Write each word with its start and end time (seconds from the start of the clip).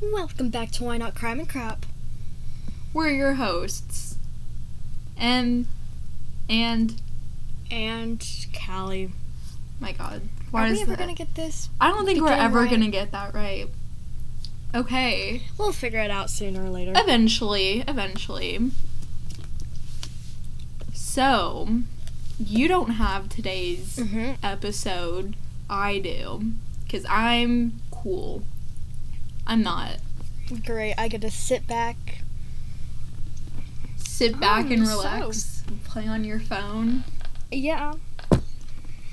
Welcome 0.00 0.50
back 0.50 0.70
to 0.72 0.84
Why 0.84 0.98
Not 0.98 1.14
Crime 1.14 1.38
and 1.40 1.48
Crap. 1.48 1.86
We're 2.92 3.10
your 3.10 3.34
hosts. 3.34 4.16
And 5.16 5.66
and 6.48 7.00
And 7.70 8.24
Callie. 8.66 9.10
my 9.80 9.92
god. 9.92 10.22
Why 10.50 10.64
Are 10.64 10.66
is 10.72 10.76
we 10.78 10.82
ever 10.82 10.90
that? 10.92 10.98
gonna 10.98 11.14
get 11.14 11.34
this? 11.34 11.68
I 11.80 11.88
don't 11.88 12.04
think 12.04 12.20
we're 12.20 12.30
ever 12.32 12.60
right? 12.60 12.70
gonna 12.70 12.88
get 12.90 13.12
that 13.12 13.34
right. 13.34 13.68
Okay. 14.74 15.42
We'll 15.58 15.72
figure 15.72 16.00
it 16.00 16.10
out 16.10 16.30
sooner 16.30 16.64
or 16.64 16.70
later. 16.70 16.92
Eventually, 16.94 17.82
eventually. 17.88 18.70
So, 20.92 21.68
you 22.38 22.68
don't 22.68 22.90
have 22.90 23.28
today's 23.30 23.96
Mm-hmm. 23.96 24.32
episode. 24.44 25.34
I 25.70 25.98
do. 25.98 26.52
Because 26.84 27.06
I'm 27.08 27.80
cool. 27.90 28.42
I'm 29.46 29.62
not. 29.62 29.98
Great. 30.64 30.94
I 30.98 31.08
get 31.08 31.20
to 31.22 31.30
sit 31.30 31.66
back. 31.66 31.96
Sit 33.96 34.38
back 34.40 34.66
Oh, 34.68 34.72
and 34.72 34.82
mm, 34.82 34.86
so- 34.86 34.98
relax. 34.98 35.62
Play 35.84 36.06
on 36.06 36.24
your 36.24 36.40
phone. 36.40 37.04
Yeah. 37.50 37.94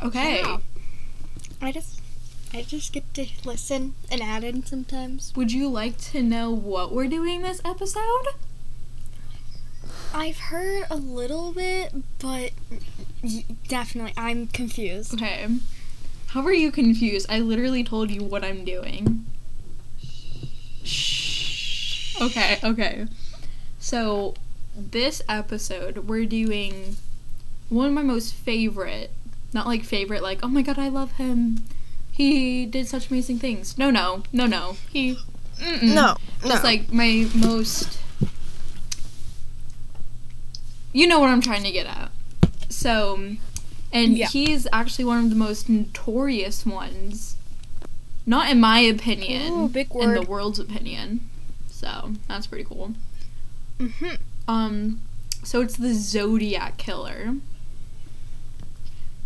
Okay. 0.02 0.40
Yeah. 0.42 0.58
I 1.62 1.72
just, 1.72 2.02
I 2.54 2.62
just 2.64 2.92
get 2.94 3.12
to 3.16 3.26
listen 3.46 3.94
and 4.12 4.22
add 4.22 4.44
in 4.44 4.66
sometimes. 4.66 5.32
Would 5.36 5.52
you 5.52 5.70
like 5.70 5.98
to 6.12 6.22
know 6.22 6.52
what 6.52 6.92
we're 6.94 7.08
doing 7.08 7.42
this 7.42 7.62
episode? 7.64 8.26
I've 10.14 10.38
heard 10.38 10.84
a 10.92 10.96
little 10.96 11.54
bit, 11.54 11.94
but 12.20 12.52
definitely 13.68 14.14
I'm 14.18 14.48
confused. 14.48 15.14
Okay. 15.16 15.48
How 16.28 16.42
are 16.42 16.54
you 16.54 16.72
confused? 16.72 17.28
I 17.30 17.40
literally 17.40 17.84
told 17.84 18.12
you 18.12 18.24
what 18.24 18.44
I'm 18.44 18.64
doing. 18.66 19.26
Okay, 22.24 22.60
okay. 22.64 23.06
So, 23.80 24.34
this 24.76 25.22
episode, 25.28 26.08
we're 26.08 26.26
doing 26.26 26.96
one 27.70 27.88
of 27.88 27.94
my 27.94 28.02
most 28.02 28.34
favorite, 28.34 29.12
not 29.54 29.68
like 29.68 29.84
favorite, 29.84 30.24
like, 30.24 30.40
oh 30.44 30.48
my 30.48 30.62
god, 30.62 30.80
I 30.80 30.88
love 30.88 31.14
him. 31.14 31.64
He 32.12 32.66
did 32.66 32.88
such 32.88 33.10
amazing 33.10 33.40
things. 33.40 33.78
No, 33.78 33.90
no, 33.90 34.24
no, 34.32 34.46
no. 34.46 34.78
He. 34.90 35.18
Mm-mm. 35.60 36.18
Just 36.46 36.64
like 36.64 36.92
my 36.94 37.28
most. 37.36 38.00
You 40.92 41.08
know 41.08 41.20
what 41.20 41.30
I'm 41.30 41.42
trying 41.42 41.64
to 41.64 41.72
get 41.72 41.88
at. 41.88 42.12
So, 42.70 43.36
and 43.92 44.18
Yeah. 44.18 44.28
he's 44.28 44.68
actually 44.72 45.06
one 45.06 45.24
of 45.24 45.30
the 45.30 45.36
most 45.36 45.68
notorious 45.70 46.66
ones. 46.66 47.36
Not 48.26 48.50
in 48.50 48.60
my 48.60 48.80
opinion, 48.80 49.52
Ooh, 49.54 50.00
in 50.00 50.14
the 50.14 50.26
world's 50.28 50.60
opinion. 50.60 51.30
So, 51.84 52.14
that's 52.30 52.48
pretty 52.48 52.64
cool. 52.64 52.94
Mm-hmm. 53.78 54.16
Um, 54.48 55.02
so 55.44 55.60
it's 55.60 55.76
the 55.76 55.94
Zodiac 55.94 56.78
Killer. 56.78 57.36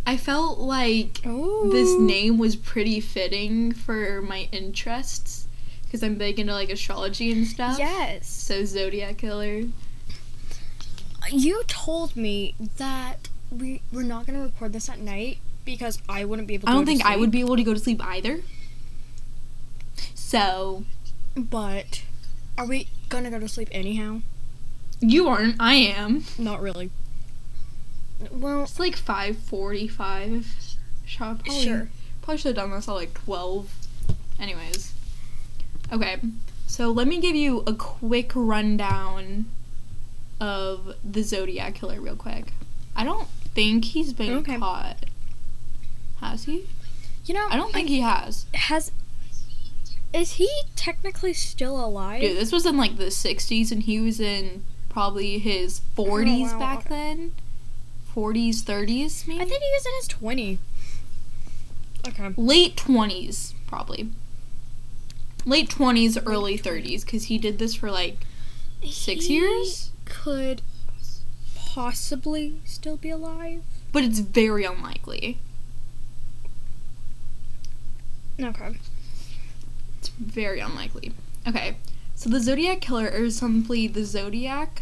I 0.07 0.17
felt 0.17 0.57
like 0.57 1.23
Ooh. 1.27 1.69
this 1.71 1.95
name 1.99 2.39
was 2.39 2.55
pretty 2.55 2.99
fitting 2.99 3.73
for 3.73 4.23
my 4.23 4.49
interests 4.51 5.47
because 5.83 6.01
I'm 6.01 6.15
big 6.15 6.39
into 6.39 6.53
like 6.53 6.71
astrology 6.71 7.31
and 7.31 7.45
stuff. 7.45 7.77
Yes. 7.77 8.27
So 8.27 8.65
Zodiac 8.65 9.17
Killer. 9.17 9.65
You 11.29 11.63
told 11.67 12.15
me 12.15 12.55
that 12.77 13.29
we 13.51 13.81
we're 13.91 14.01
not 14.01 14.25
gonna 14.25 14.41
record 14.41 14.73
this 14.73 14.89
at 14.89 14.97
night 14.97 15.37
because 15.63 16.01
I 16.09 16.25
wouldn't 16.25 16.47
be 16.47 16.55
able. 16.55 16.65
to 16.65 16.71
I 16.71 16.73
don't 16.73 16.87
think 16.87 17.05
I 17.05 17.17
would 17.17 17.29
be 17.29 17.41
able 17.41 17.55
to 17.55 17.63
go 17.63 17.75
to 17.75 17.79
sleep 17.79 18.03
either. 18.03 18.41
So 20.15 20.85
But 21.35 22.01
are 22.57 22.65
we 22.65 22.87
gonna 23.09 23.29
go 23.29 23.39
to 23.39 23.47
sleep 23.47 23.69
anyhow? 23.71 24.21
you 24.99 25.27
aren't. 25.27 25.55
I 25.59 25.75
am. 25.75 26.23
Not 26.39 26.59
really. 26.61 26.89
Well, 28.31 28.63
It's 28.63 28.79
like 28.79 28.95
five 28.95 29.37
forty-five. 29.37 30.47
Shop. 31.05 31.43
Probably, 31.45 31.63
sure. 31.63 31.89
Probably 32.21 32.37
should 32.39 32.55
have 32.57 32.65
done 32.67 32.71
this 32.75 32.87
at 32.87 32.93
like 32.93 33.13
twelve. 33.13 33.71
Anyways. 34.39 34.93
Okay. 35.91 36.17
So 36.65 36.91
let 36.91 37.07
me 37.07 37.19
give 37.19 37.35
you 37.35 37.63
a 37.67 37.73
quick 37.73 38.31
rundown 38.35 39.45
of 40.41 40.95
the 41.03 41.21
Zodiac 41.23 41.75
Killer 41.75 42.01
real 42.01 42.15
quick. 42.15 42.51
I 42.95 43.03
don't 43.03 43.27
think 43.53 43.85
he's 43.85 44.13
been 44.13 44.33
Okay. 44.37 44.57
caught. 44.57 45.05
Has 46.21 46.43
he? 46.45 46.67
You 47.25 47.35
know, 47.35 47.47
I 47.49 47.55
don't 47.57 47.71
think 47.71 47.87
he 47.87 48.01
has. 48.01 48.45
has. 48.53 48.91
Is 50.17 50.33
he 50.33 50.49
technically 50.75 51.33
still 51.33 51.83
alive? 51.83 52.21
Dude, 52.21 52.37
this 52.37 52.51
was 52.51 52.65
in 52.65 52.75
like 52.75 52.97
the 52.97 53.05
60s 53.05 53.71
and 53.71 53.83
he 53.83 53.99
was 53.99 54.19
in 54.19 54.63
probably 54.89 55.37
his 55.37 55.81
40s 55.95 56.53
wow, 56.53 56.59
back 56.59 56.89
then. 56.89 57.33
40s, 58.15 58.63
30s 58.63 59.27
maybe? 59.27 59.41
I 59.41 59.45
think 59.45 59.61
he 59.61 59.71
was 59.71 59.85
in 59.85 59.93
his 59.95 60.07
20s. 60.07 60.57
Okay. 62.07 62.33
late 62.35 62.75
20s 62.75 63.53
probably. 63.67 64.09
Late 65.45 65.69
20s, 65.69 66.21
early 66.25 66.57
30s 66.57 67.05
cuz 67.05 67.25
he 67.25 67.37
did 67.37 67.59
this 67.59 67.75
for 67.75 67.91
like 67.91 68.25
6 68.83 69.25
He 69.25 69.33
years, 69.35 69.91
Could 70.05 70.61
possibly 71.55 72.55
still 72.65 72.97
be 72.97 73.09
alive. 73.11 73.61
but 73.91 74.03
it's 74.03 74.19
very 74.19 74.63
unlikely. 74.65 75.37
Okay. 78.39 78.77
It's 79.99 80.09
very 80.09 80.59
unlikely. 80.59 81.13
Okay. 81.47 81.77
So 82.15 82.29
the 82.29 82.39
Zodiac 82.39 82.81
killer 82.81 83.09
or 83.13 83.29
simply 83.29 83.87
the 83.87 84.03
Zodiac 84.03 84.81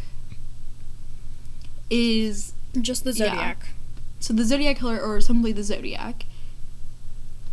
is 1.90 2.54
Just 2.82 3.04
the 3.06 3.12
Yeah. 3.14 3.30
zodiac. 3.30 3.68
So 4.20 4.34
the 4.34 4.44
Zodiac 4.44 4.78
killer, 4.80 5.00
or 5.00 5.22
simply 5.22 5.52
the 5.54 5.64
Zodiac. 5.64 6.26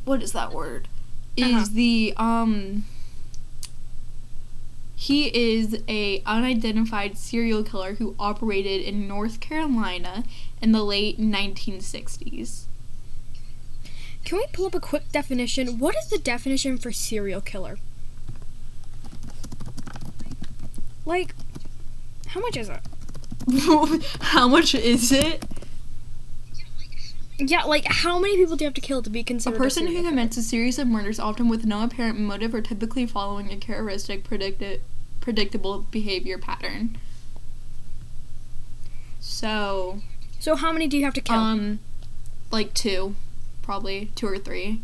What 0.04 0.20
is 0.22 0.32
that 0.32 0.52
word? 0.52 0.88
Is 1.36 1.44
Uh-huh. 1.54 1.66
the 1.72 2.14
um. 2.16 2.84
He 4.96 5.26
is 5.28 5.78
a 5.88 6.22
unidentified 6.24 7.18
serial 7.18 7.62
killer 7.64 7.94
who 7.96 8.14
operated 8.18 8.82
in 8.82 9.06
North 9.08 9.40
Carolina 9.40 10.24
in 10.60 10.72
the 10.72 10.82
late 10.84 11.18
1960s. 11.20 12.64
Can 14.24 14.38
we 14.38 14.46
pull 14.52 14.66
up 14.66 14.74
a 14.74 14.80
quick 14.80 15.10
definition? 15.12 15.78
What 15.78 15.96
is 15.96 16.08
the 16.08 16.18
definition 16.18 16.78
for 16.78 16.92
serial 16.92 17.40
killer? 17.40 17.78
Like, 21.04 21.34
how 22.28 22.40
much 22.40 22.56
is 22.56 22.68
it? 22.68 22.80
How 24.20 24.46
much 24.46 24.72
is 24.72 25.10
it? 25.10 25.44
Yeah, 27.38 27.64
like 27.64 27.84
how 27.86 28.20
many 28.20 28.36
people 28.36 28.54
do 28.54 28.64
you 28.64 28.66
have 28.66 28.74
to 28.74 28.80
kill 28.80 29.02
to 29.02 29.10
be 29.10 29.24
considered 29.24 29.56
A 29.56 29.58
person 29.58 29.88
who 29.88 30.02
commits 30.04 30.36
a 30.36 30.42
series 30.42 30.78
of 30.78 30.86
murders, 30.86 31.18
often 31.18 31.48
with 31.48 31.64
no 31.66 31.82
apparent 31.82 32.20
motive, 32.20 32.54
or 32.54 32.60
typically 32.60 33.04
following 33.04 33.50
a 33.50 33.56
characteristic, 33.56 34.22
predicti- 34.22 34.78
predictable 35.20 35.80
behavior 35.90 36.38
pattern. 36.38 36.96
So, 39.18 40.00
So 40.38 40.54
how 40.54 40.72
many 40.72 40.86
do 40.86 40.96
you 40.96 41.04
have 41.04 41.14
to 41.14 41.20
kill? 41.20 41.36
Um, 41.36 41.80
like 42.52 42.74
two, 42.74 43.16
probably 43.62 44.10
two 44.14 44.26
or 44.26 44.38
three. 44.38 44.80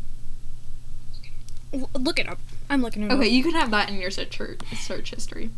L- 1.72 1.90
look 1.94 2.18
it 2.18 2.28
up. 2.28 2.38
I'm 2.70 2.82
looking 2.82 3.02
it 3.02 3.12
Okay, 3.12 3.26
up. 3.26 3.32
you 3.32 3.42
can 3.42 3.52
have 3.52 3.70
that 3.70 3.88
in 3.88 3.96
your 4.00 4.10
search 4.10 4.38
search 4.76 5.10
history. 5.10 5.50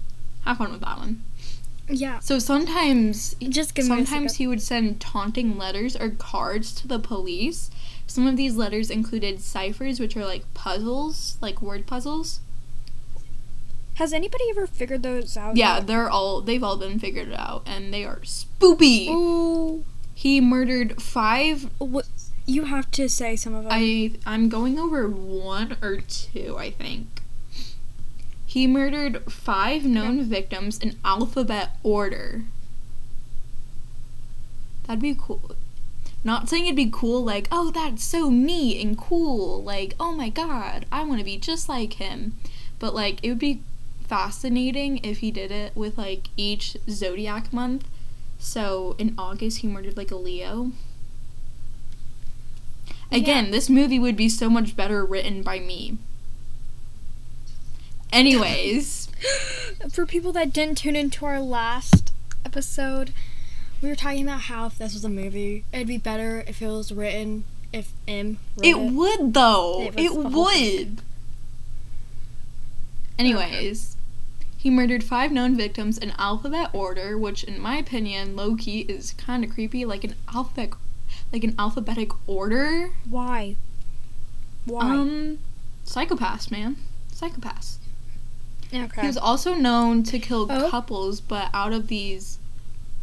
Have 0.45 0.59
fun 0.59 0.73
with 0.73 0.81
that 0.81 0.99
one. 0.99 1.23
Yeah. 1.89 2.21
So 2.21 2.39
sometimes, 2.39 3.35
Just 3.41 3.81
sometimes 3.83 4.37
he 4.37 4.47
would 4.47 4.63
send 4.63 5.01
taunting 5.01 5.59
letters 5.59 5.97
or 5.97 6.11
cards 6.11 6.73
to 6.81 6.89
the 6.89 6.99
police. 6.99 7.71
Some 8.07 8.27
of 8.27 8.37
these 8.37 8.57
letters 8.57 8.91
included 8.91 9.41
ciphers, 9.41 9.99
which 10.01 10.17
are 10.17 10.25
like 10.25 10.53
puzzles, 10.55 11.37
like 11.41 11.61
word 11.61 11.87
puzzles. 11.87 12.41
Has 13.95 14.13
anybody 14.13 14.45
ever 14.51 14.67
figured 14.67 15.03
those 15.03 15.37
out? 15.37 15.57
Yeah, 15.57 15.77
yet? 15.79 15.87
they're 15.87 16.09
all 16.09 16.41
they've 16.41 16.63
all 16.63 16.77
been 16.77 16.99
figured 16.99 17.33
out, 17.35 17.63
and 17.67 17.93
they 17.93 18.05
are 18.05 18.21
spoopy. 18.21 19.09
Ooh. 19.09 19.85
He 20.15 20.41
murdered 20.41 21.01
five 21.03 21.69
What? 21.79 22.07
You 22.51 22.65
have 22.65 22.91
to 22.91 23.09
say 23.09 23.37
some 23.37 23.55
of 23.55 23.63
them. 23.63 23.73
I 23.73 24.15
I'm 24.27 24.49
going 24.49 24.77
over 24.77 25.09
one 25.09 25.77
or 25.81 26.01
two, 26.01 26.57
I 26.59 26.73
think. 26.73 27.23
He 28.45 28.67
murdered 28.67 29.31
five 29.31 29.85
known 29.85 30.25
victims 30.25 30.77
in 30.77 30.97
alphabet 31.05 31.77
order. 31.85 32.43
That'd 34.85 35.01
be 35.01 35.17
cool. 35.17 35.53
Not 36.25 36.49
saying 36.49 36.65
it'd 36.65 36.75
be 36.75 36.91
cool 36.93 37.23
like, 37.23 37.47
oh, 37.53 37.71
that's 37.71 38.03
so 38.03 38.31
neat 38.31 38.85
and 38.85 38.99
cool. 38.99 39.63
Like, 39.63 39.95
oh 40.01 40.11
my 40.11 40.29
god, 40.29 40.87
I 40.91 41.05
want 41.05 41.21
to 41.21 41.25
be 41.25 41.39
just 41.39 41.69
like 41.69 41.95
him. 41.95 42.35
But 42.81 42.97
like, 42.97 43.21
it 43.23 43.29
would 43.29 43.39
be 43.39 43.63
fascinating 44.09 44.99
if 45.05 45.19
he 45.19 45.31
did 45.31 45.53
it 45.53 45.77
with 45.77 45.97
like 45.97 46.31
each 46.37 46.77
zodiac 46.91 47.53
month. 47.53 47.87
So 48.41 48.97
in 48.99 49.15
August, 49.17 49.59
he 49.59 49.69
murdered 49.69 49.97
like 49.97 50.11
a 50.11 50.17
Leo. 50.17 50.73
Again, 53.13 53.51
this 53.51 53.69
movie 53.69 53.99
would 53.99 54.17
be 54.17 54.29
so 54.29 54.49
much 54.49 54.77
better 54.77 55.05
written 55.05 55.43
by 55.43 55.59
me. 55.59 55.99
Anyways, 58.13 59.09
For 59.91 60.07
people 60.07 60.33
that 60.33 60.53
didn't 60.53 60.79
tune 60.79 60.97
into 60.97 61.27
our 61.27 61.41
last 61.41 62.13
episode, 62.45 63.13
we 63.83 63.89
were 63.89 63.97
talking 63.97 64.27
about 64.27 64.43
how 64.43 64.67
if 64.67 64.79
this 64.79 64.95
was 64.95 65.05
a 65.05 65.09
movie, 65.09 65.65
it'd 65.73 65.87
be 65.87 65.99
better 65.99 66.45
if 66.47 66.61
it 66.63 66.69
was 66.69 66.93
written 66.93 67.45
if 67.73 67.93
M 68.09 68.39
wrote 68.57 68.67
it 68.67 68.77
it. 68.77 68.93
would 68.93 69.35
though. 69.35 69.83
It 69.83 69.99
It 69.99 70.15
would. 70.15 71.03
Anyways, 73.19 73.97
he 74.57 74.71
murdered 74.71 75.05
five 75.05 75.31
known 75.31 75.57
victims 75.57 75.99
in 75.99 76.13
alphabet 76.13 76.71
order, 76.73 77.17
which, 77.17 77.45
in 77.45 77.61
my 77.61 77.77
opinion, 77.77 78.37
low 78.37 78.57
key 78.57 78.81
is 78.81 79.13
kind 79.13 79.45
of 79.45 79.51
creepy. 79.51 79.85
Like 79.85 80.05
an 80.05 80.15
alphabet, 80.35 80.71
like 81.33 81.45
an 81.45 81.55
alphabetic 81.59 82.11
order. 82.29 82.91
Why? 83.09 83.57
Why? 84.65 84.83
Um, 84.95 85.39
psychopaths, 85.87 86.51
man, 86.51 86.77
psychopaths. 87.15 87.77
okay. 88.73 89.01
He 89.01 89.07
was 89.07 89.17
also 89.17 89.55
known 89.55 90.03
to 90.05 90.19
kill 90.19 90.47
Oh. 90.51 90.71
couples, 90.71 91.21
but 91.21 91.49
out 91.55 91.73
of 91.73 91.89
these 91.89 92.39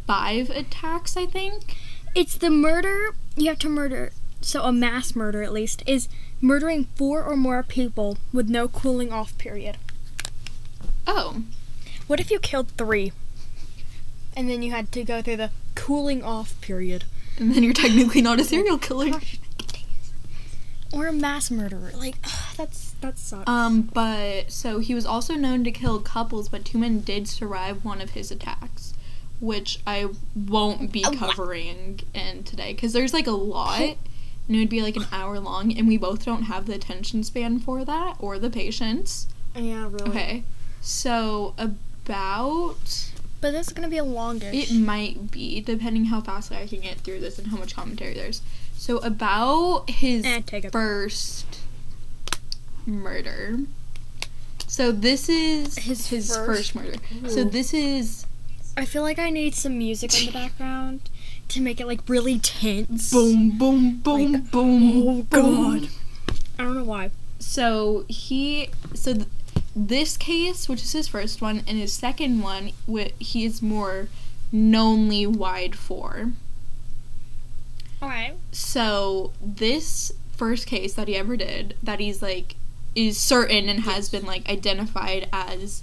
five 0.06 0.50
attacks, 0.50 1.16
I 1.16 1.26
think. 1.26 1.76
It's 2.14 2.36
the 2.36 2.50
murder 2.50 3.14
you 3.36 3.48
have 3.48 3.58
to 3.60 3.68
murder. 3.68 4.12
So 4.40 4.62
a 4.62 4.72
mass 4.72 5.14
murder, 5.16 5.42
at 5.42 5.52
least, 5.52 5.82
is 5.86 6.08
murdering 6.40 6.86
four 6.94 7.22
or 7.24 7.36
more 7.36 7.62
people 7.62 8.16
with 8.32 8.48
no 8.48 8.68
cooling 8.68 9.12
off 9.12 9.36
period. 9.38 9.76
Oh, 11.06 11.42
What 12.06 12.20
if 12.20 12.30
you 12.30 12.38
killed 12.38 12.68
three, 12.78 13.12
and 14.36 14.48
then 14.48 14.62
you 14.62 14.70
had 14.70 14.90
to 14.92 15.04
go 15.04 15.20
through 15.20 15.36
the 15.38 15.50
cooling 15.74 16.22
off 16.22 16.58
period, 16.60 17.04
and 17.40 17.54
then 17.54 17.62
you're 17.62 17.72
technically 17.72 18.20
not 18.22 18.40
a 18.40 18.44
serial 18.44 18.78
killer. 18.78 19.20
or 20.92 21.06
a 21.06 21.12
mass 21.12 21.50
murderer? 21.50 21.92
Like 21.96 22.16
ugh, 22.24 22.54
that's 22.56 22.92
that 23.00 23.18
sucks. 23.18 23.48
Um, 23.48 23.82
but 23.82 24.50
so 24.50 24.78
he 24.78 24.94
was 24.94 25.06
also 25.06 25.34
known 25.34 25.64
to 25.64 25.70
kill 25.70 26.00
couples, 26.00 26.48
but 26.48 26.64
two 26.64 26.78
men 26.78 27.00
did 27.00 27.28
survive 27.28 27.84
one 27.84 28.00
of 28.00 28.10
his 28.10 28.30
attacks, 28.30 28.94
which 29.40 29.80
I 29.86 30.08
won't 30.34 30.90
be 30.92 31.02
what? 31.02 31.16
covering 31.18 32.00
in 32.14 32.42
today 32.44 32.72
because 32.72 32.92
there's 32.92 33.12
like 33.12 33.26
a 33.26 33.32
lot, 33.32 33.80
and 33.80 34.56
it 34.56 34.58
would 34.58 34.68
be 34.68 34.82
like 34.82 34.96
an 34.96 35.06
hour 35.12 35.38
long, 35.38 35.76
and 35.76 35.86
we 35.86 35.96
both 35.96 36.24
don't 36.24 36.44
have 36.44 36.66
the 36.66 36.74
attention 36.74 37.22
span 37.22 37.58
for 37.58 37.84
that 37.84 38.16
or 38.18 38.38
the 38.38 38.50
patience. 38.50 39.26
yeah, 39.54 39.84
really. 39.90 40.10
Okay, 40.10 40.42
so 40.80 41.54
about 41.58 43.10
But 43.40 43.52
this 43.52 43.68
is 43.68 43.72
gonna 43.72 43.88
be 43.88 43.98
a 43.98 44.04
longish. 44.04 44.52
it 44.70 44.74
might 44.74 45.30
be 45.30 45.60
depending 45.60 46.06
how 46.06 46.20
fast 46.20 46.50
I 46.52 46.66
can 46.66 46.80
get 46.80 46.98
through 46.98 47.20
this 47.20 47.38
and 47.38 47.48
how 47.48 47.56
much 47.56 47.74
commentary 47.74 48.14
there's. 48.14 48.42
So 48.76 48.98
about 48.98 49.88
his 49.90 50.24
Eh, 50.24 50.40
first 50.72 51.46
murder. 52.86 53.58
So 54.66 54.92
this 54.92 55.28
is 55.28 55.76
His 55.78 56.08
his 56.08 56.28
first- 56.34 56.72
first, 56.72 56.74
murder. 56.74 56.96
So 57.28 57.44
this 57.44 57.72
is 57.74 58.26
I 58.76 58.84
feel 58.84 59.02
like 59.02 59.18
I 59.18 59.30
need 59.30 59.54
some 59.54 59.76
music 59.78 60.16
in 60.20 60.26
the 60.26 60.32
background 60.32 61.00
to 61.48 61.60
make 61.60 61.80
it 61.80 61.86
like 61.86 62.00
really 62.08 62.38
tense. 62.38 63.10
boom, 63.10 63.56
boom, 63.58 63.98
boom, 63.98 64.32
Like, 64.34 64.50
boom. 64.50 65.08
oh, 65.08 65.22
boom. 65.22 65.80
God. 65.80 65.88
I 66.58 66.62
don't 66.64 66.74
know 66.74 66.84
why. 66.84 67.10
So 67.40 68.04
he 68.08 68.70
so 68.94 69.14
th- 69.14 69.27
this 69.86 70.16
case, 70.16 70.68
which 70.68 70.82
is 70.82 70.92
his 70.92 71.08
first 71.08 71.40
one, 71.40 71.62
and 71.66 71.78
his 71.78 71.92
second 71.92 72.40
one, 72.40 72.72
wh- 72.90 73.12
he 73.18 73.44
is 73.44 73.62
more 73.62 74.08
knownly 74.50 75.26
wide 75.26 75.76
for. 75.76 76.32
Alright. 78.02 78.34
So 78.52 79.32
this 79.40 80.12
first 80.32 80.66
case 80.66 80.94
that 80.94 81.08
he 81.08 81.16
ever 81.16 81.36
did, 81.36 81.76
that 81.82 82.00
he's 82.00 82.22
like 82.22 82.56
is 82.94 83.18
certain 83.18 83.68
and 83.68 83.80
has 83.80 84.08
been 84.08 84.24
like 84.24 84.48
identified 84.48 85.28
as 85.32 85.82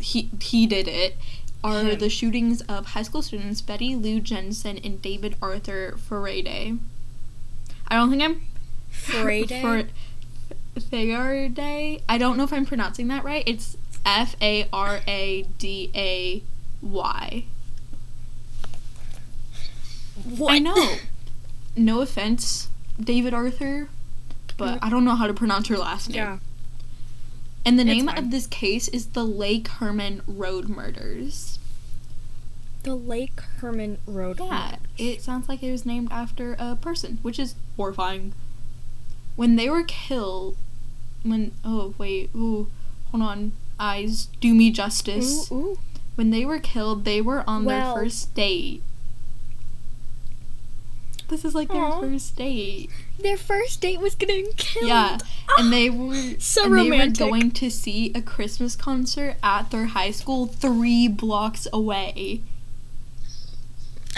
he 0.00 0.30
he 0.40 0.66
did 0.66 0.88
it, 0.88 1.16
are 1.62 1.82
Him. 1.82 1.98
the 1.98 2.08
shootings 2.08 2.60
of 2.62 2.86
high 2.86 3.02
school 3.02 3.22
students 3.22 3.60
Betty 3.60 3.94
Lou 3.94 4.20
Jensen 4.20 4.78
and 4.78 5.00
David 5.02 5.36
Arthur 5.42 5.96
Faraday. 5.96 6.74
I 7.88 7.96
don't 7.96 8.10
think 8.10 8.22
I'm 8.22 8.42
Faraday? 8.88 9.60
Faraday. 10.80 12.02
I 12.08 12.18
don't 12.18 12.36
know 12.36 12.44
if 12.44 12.52
I'm 12.52 12.66
pronouncing 12.66 13.08
that 13.08 13.24
right. 13.24 13.42
It's 13.46 13.76
F 14.04 14.36
A 14.40 14.68
R 14.72 15.00
A 15.06 15.42
D 15.58 15.90
A 15.94 16.42
Y. 16.82 17.44
What? 20.24 20.52
I 20.52 20.58
know. 20.58 20.96
No 21.76 22.00
offense, 22.00 22.68
David 22.98 23.34
Arthur, 23.34 23.88
but 24.56 24.78
I 24.82 24.88
don't 24.88 25.04
know 25.04 25.14
how 25.14 25.26
to 25.26 25.34
pronounce 25.34 25.68
her 25.68 25.76
last 25.76 26.08
name. 26.08 26.16
Yeah. 26.16 26.38
And 27.66 27.78
the 27.78 27.82
It's 27.82 27.88
name 27.88 28.06
fine. 28.06 28.18
of 28.18 28.30
this 28.30 28.46
case 28.46 28.88
is 28.88 29.08
the 29.08 29.24
Lake 29.24 29.68
Herman 29.68 30.22
Road 30.26 30.68
Murders. 30.68 31.58
The 32.84 32.94
Lake 32.94 33.40
Herman 33.58 33.98
Road. 34.06 34.38
Yeah, 34.40 34.76
it 34.96 35.20
sounds 35.20 35.48
like 35.48 35.62
it 35.62 35.72
was 35.72 35.84
named 35.84 36.08
after 36.12 36.54
a 36.58 36.76
person, 36.76 37.18
which 37.22 37.38
is 37.38 37.56
horrifying. 37.76 38.32
When 39.34 39.56
they 39.56 39.68
were 39.68 39.82
killed, 39.82 40.56
when 41.30 41.52
oh 41.64 41.94
wait, 41.98 42.30
ooh, 42.34 42.68
hold 43.10 43.22
on, 43.22 43.52
eyes, 43.78 44.28
do 44.40 44.54
me 44.54 44.70
justice. 44.70 45.50
Ooh, 45.50 45.54
ooh. 45.54 45.78
When 46.14 46.30
they 46.30 46.44
were 46.46 46.58
killed, 46.58 47.04
they 47.04 47.20
were 47.20 47.44
on 47.46 47.64
Well- 47.64 47.94
their 47.94 48.04
first 48.04 48.34
date. 48.34 48.82
This 51.28 51.44
is 51.44 51.56
like 51.56 51.68
their 51.68 51.90
first 51.90 52.36
date. 52.36 52.88
Their 53.18 53.36
first 53.36 53.80
date 53.80 53.98
was 53.98 54.14
getting 54.14 54.46
killed. 54.56 54.86
Yeah, 54.88 55.18
and 55.58 55.72
they 55.72 55.90
were 55.90 56.14
Ah, 56.14 56.34
So 56.38 56.64
and 56.66 56.74
they 56.78 56.90
romantic. 56.90 57.24
were 57.24 57.30
going 57.32 57.50
to 57.50 57.68
see 57.68 58.12
a 58.14 58.22
Christmas 58.22 58.76
concert 58.76 59.34
at 59.42 59.72
their 59.72 59.86
high 59.86 60.12
school 60.12 60.46
three 60.46 61.08
blocks 61.08 61.66
away. 61.72 62.42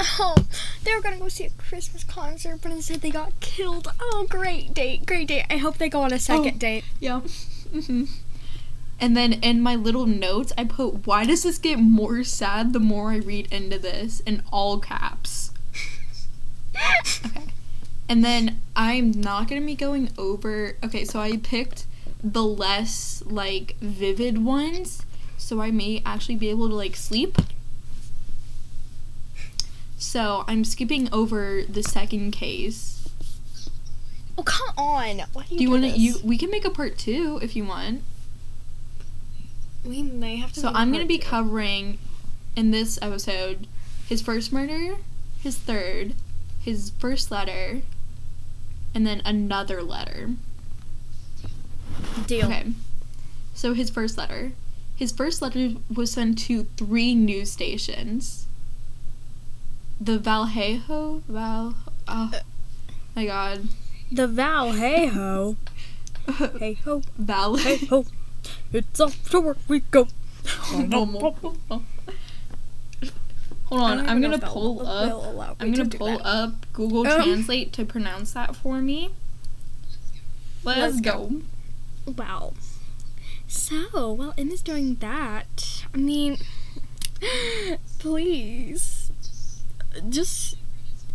Oh, 0.01 0.37
they 0.85 0.95
were 0.95 1.01
gonna 1.03 1.19
go 1.19 1.29
see 1.29 1.45
a 1.45 1.51
Christmas 1.51 2.05
concert, 2.05 2.61
but 2.63 2.71
instead 2.73 3.01
they 3.01 3.11
got 3.11 3.39
killed. 3.41 3.89
Oh, 4.01 4.27
great 4.29 4.73
date, 4.75 5.07
great 5.07 5.29
date. 5.29 5.45
I 5.51 5.57
hope 5.57 5.79
they 5.79 5.89
go 5.89 6.03
on 6.03 6.13
a 6.13 6.19
second 6.19 6.55
Oh. 6.57 6.59
date. 6.59 6.85
Yeah. 7.01 7.21
hmm 7.73 8.05
And 9.01 9.17
then 9.17 9.35
in 9.35 9.61
my 9.61 9.75
little 9.77 10.07
notes, 10.07 10.53
I 10.59 10.65
put, 10.65 11.07
"Why 11.07 11.25
does 11.25 11.43
this 11.45 11.59
get 11.59 11.79
more 11.79 12.25
sad 12.25 12.73
the 12.73 12.81
more 12.81 13.11
I 13.13 13.17
read 13.17 13.47
into 13.53 13.79
this?" 13.79 14.21
in 14.27 14.43
all 14.53 14.79
caps. 14.79 15.51
Okay. 17.25 17.45
And 18.09 18.25
then 18.25 18.61
I'm 18.75 19.11
not 19.11 19.49
gonna 19.49 19.61
be 19.61 19.75
going 19.75 20.11
over. 20.17 20.77
Okay, 20.83 21.05
so 21.05 21.21
I 21.21 21.37
picked 21.37 21.87
the 22.23 22.43
less 22.45 23.23
like 23.27 23.77
vivid 23.81 24.39
ones, 24.45 25.03
so 25.37 25.61
I 25.61 25.71
may 25.71 26.03
actually 26.07 26.37
be 26.37 26.49
able 26.51 26.69
to 26.69 26.75
like 26.75 26.97
sleep. 26.97 27.37
So 30.09 30.43
I'm 30.49 30.65
skipping 30.65 31.13
over 31.13 31.65
the 31.69 31.83
second 31.83 32.31
case. 32.31 33.11
Oh, 34.39 34.43
come 34.43 34.71
on. 34.79 35.21
Why 35.35 35.43
do 35.43 35.55
you 35.55 35.59
Do 35.59 35.65
you 35.65 35.71
want 35.71 35.83
to? 35.83 35.91
You 35.91 36.15
we 36.25 36.39
can 36.39 36.51
make 36.51 36.65
a 36.65 36.71
part 36.71 36.97
two 36.97 37.39
if 37.43 37.55
you 37.55 37.67
want. 37.67 38.01
We 39.85 40.03
may 40.03 40.37
have 40.37 40.55
to. 40.55 40.61
So 40.61 40.73
I'm 40.75 40.93
gonna 40.93 41.05
be 41.05 41.19
two. 41.19 41.27
covering 41.27 41.99
in 42.57 42.71
this 42.71 42.99
episode 43.03 43.67
his 44.09 44.23
first 44.23 44.51
murder, 44.51 44.97
his 45.43 45.59
third, 45.59 46.15
his 46.59 46.91
first 46.99 47.31
letter, 47.31 47.83
and 48.95 49.07
then 49.07 49.21
another 49.27 49.83
letter. 49.83 50.31
Deal. 52.27 52.47
Okay. 52.47 52.73
So 53.53 53.75
his 53.75 53.91
first 53.91 54.17
letter. 54.17 54.53
His 54.97 55.13
first 55.13 55.43
letter 55.43 55.75
was 55.95 56.13
sent 56.13 56.39
to 56.47 56.65
three 56.79 57.15
news 57.15 57.53
stations. 57.53 58.48
The 60.01 60.19
Vallejo 60.19 61.23
Val 61.29 61.75
oh 62.07 62.33
my 63.17 63.27
god. 63.27 63.69
The 64.13 64.27
Val, 64.27 64.73
hey 64.73 65.07
ho, 65.07 67.03
Val 67.19 67.57
hey 67.57 67.77
ho. 67.87 68.05
It's 68.73 69.01
off 69.01 69.31
to 69.31 69.41
work 69.41 69.59
we 69.67 69.81
go. 69.81 70.09
Hold 73.69 73.83
on, 73.83 73.93
I 73.93 73.97
don't 73.97 74.05
even 74.05 74.09
I'm 74.09 74.21
gonna 74.23 74.39
pull 74.39 74.87
up 74.87 75.13
will 75.13 75.31
allow 75.31 75.51
me 75.51 75.57
I'm 75.61 75.73
gonna 75.73 75.89
pull 75.91 76.21
up 76.25 76.73
Google 76.73 77.07
Um, 77.07 77.23
Translate 77.23 77.73
to 77.75 77.85
pronounce 77.85 78.33
that 78.33 78.57
for 78.57 78.81
me. 78.81 79.11
Let's, 80.65 80.95
Let's 80.95 81.01
go. 81.01 81.43
Wow. 82.07 82.55
So, 83.47 84.13
while 84.13 84.35
Emma's 84.39 84.63
doing 84.63 84.97
that, 84.97 85.85
I 85.93 85.97
mean, 85.97 86.39
please, 87.99 88.98
just 90.09 90.57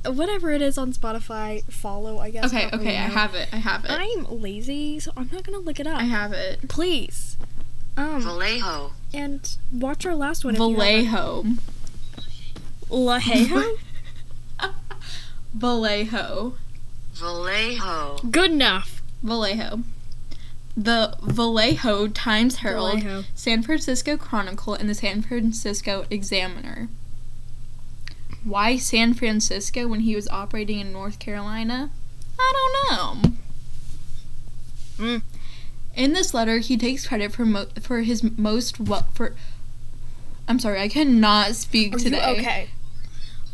whatever 0.06 0.52
it 0.52 0.62
is 0.62 0.78
on 0.78 0.94
Spotify, 0.94 1.64
follow. 1.72 2.20
I 2.20 2.30
guess. 2.30 2.46
Okay, 2.46 2.64
not 2.64 2.74
really 2.74 2.84
okay, 2.88 2.98
I 2.98 3.08
have 3.08 3.36
it. 3.36 3.50
I 3.52 3.58
have 3.58 3.86
it. 3.86 3.92
I'm 3.92 4.42
lazy, 4.42 5.00
so 5.00 5.12
I'm 5.16 5.30
not 5.32 5.44
gonna 5.44 5.60
look 5.60 5.80
it 5.80 5.88
up. 5.88 5.98
I 5.98 6.04
have 6.04 6.34
it. 6.34 6.68
Please. 6.70 7.38
Um, 7.96 8.22
Vallejo. 8.22 8.92
and 9.14 9.56
watch 9.72 10.06
our 10.06 10.16
last 10.16 10.44
one. 10.44 10.56
if 10.56 10.60
you 10.60 10.76
haven't. 10.76 11.60
Vallejo. 12.90 13.16
Lahejo? 13.20 13.78
Vallejo. 15.54 16.54
Vallejo. 17.14 18.18
Good 18.30 18.52
enough. 18.52 19.02
Vallejo. 19.22 19.84
the 20.76 21.16
Vallejo 21.22 22.08
Times 22.08 22.58
Herald, 22.58 23.04
Vallejo. 23.04 23.24
San 23.36 23.62
Francisco 23.62 24.18
Chronicle, 24.18 24.74
and 24.74 24.90
the 24.90 24.96
San 24.96 25.22
Francisco 25.22 26.06
Examiner. 26.10 26.90
Why 28.44 28.78
San 28.78 29.14
Francisco 29.14 29.88
when 29.88 30.02
he 30.02 30.16
was 30.16 30.28
operating 30.30 30.80
in 30.80 30.92
North 30.92 31.20
Carolina? 31.20 31.92
I 32.40 32.54
don't 32.56 32.92
know. 32.92 33.32
Mm. 34.98 35.22
In 35.96 36.14
this 36.14 36.34
letter, 36.34 36.58
he 36.58 36.78
takes 36.78 37.08
credit 37.08 37.32
for 37.32 37.46
mo- 37.46 37.68
for 37.82 38.02
his 38.02 38.24
most 38.38 38.80
well 38.80 39.08
for. 39.14 39.36
I'm 40.48 40.60
sorry, 40.60 40.82
I 40.82 40.90
cannot 40.90 41.56
speak 41.56 41.96
Are 41.96 42.00
today. 42.00 42.34
you 42.34 42.40
okay? 42.40 42.70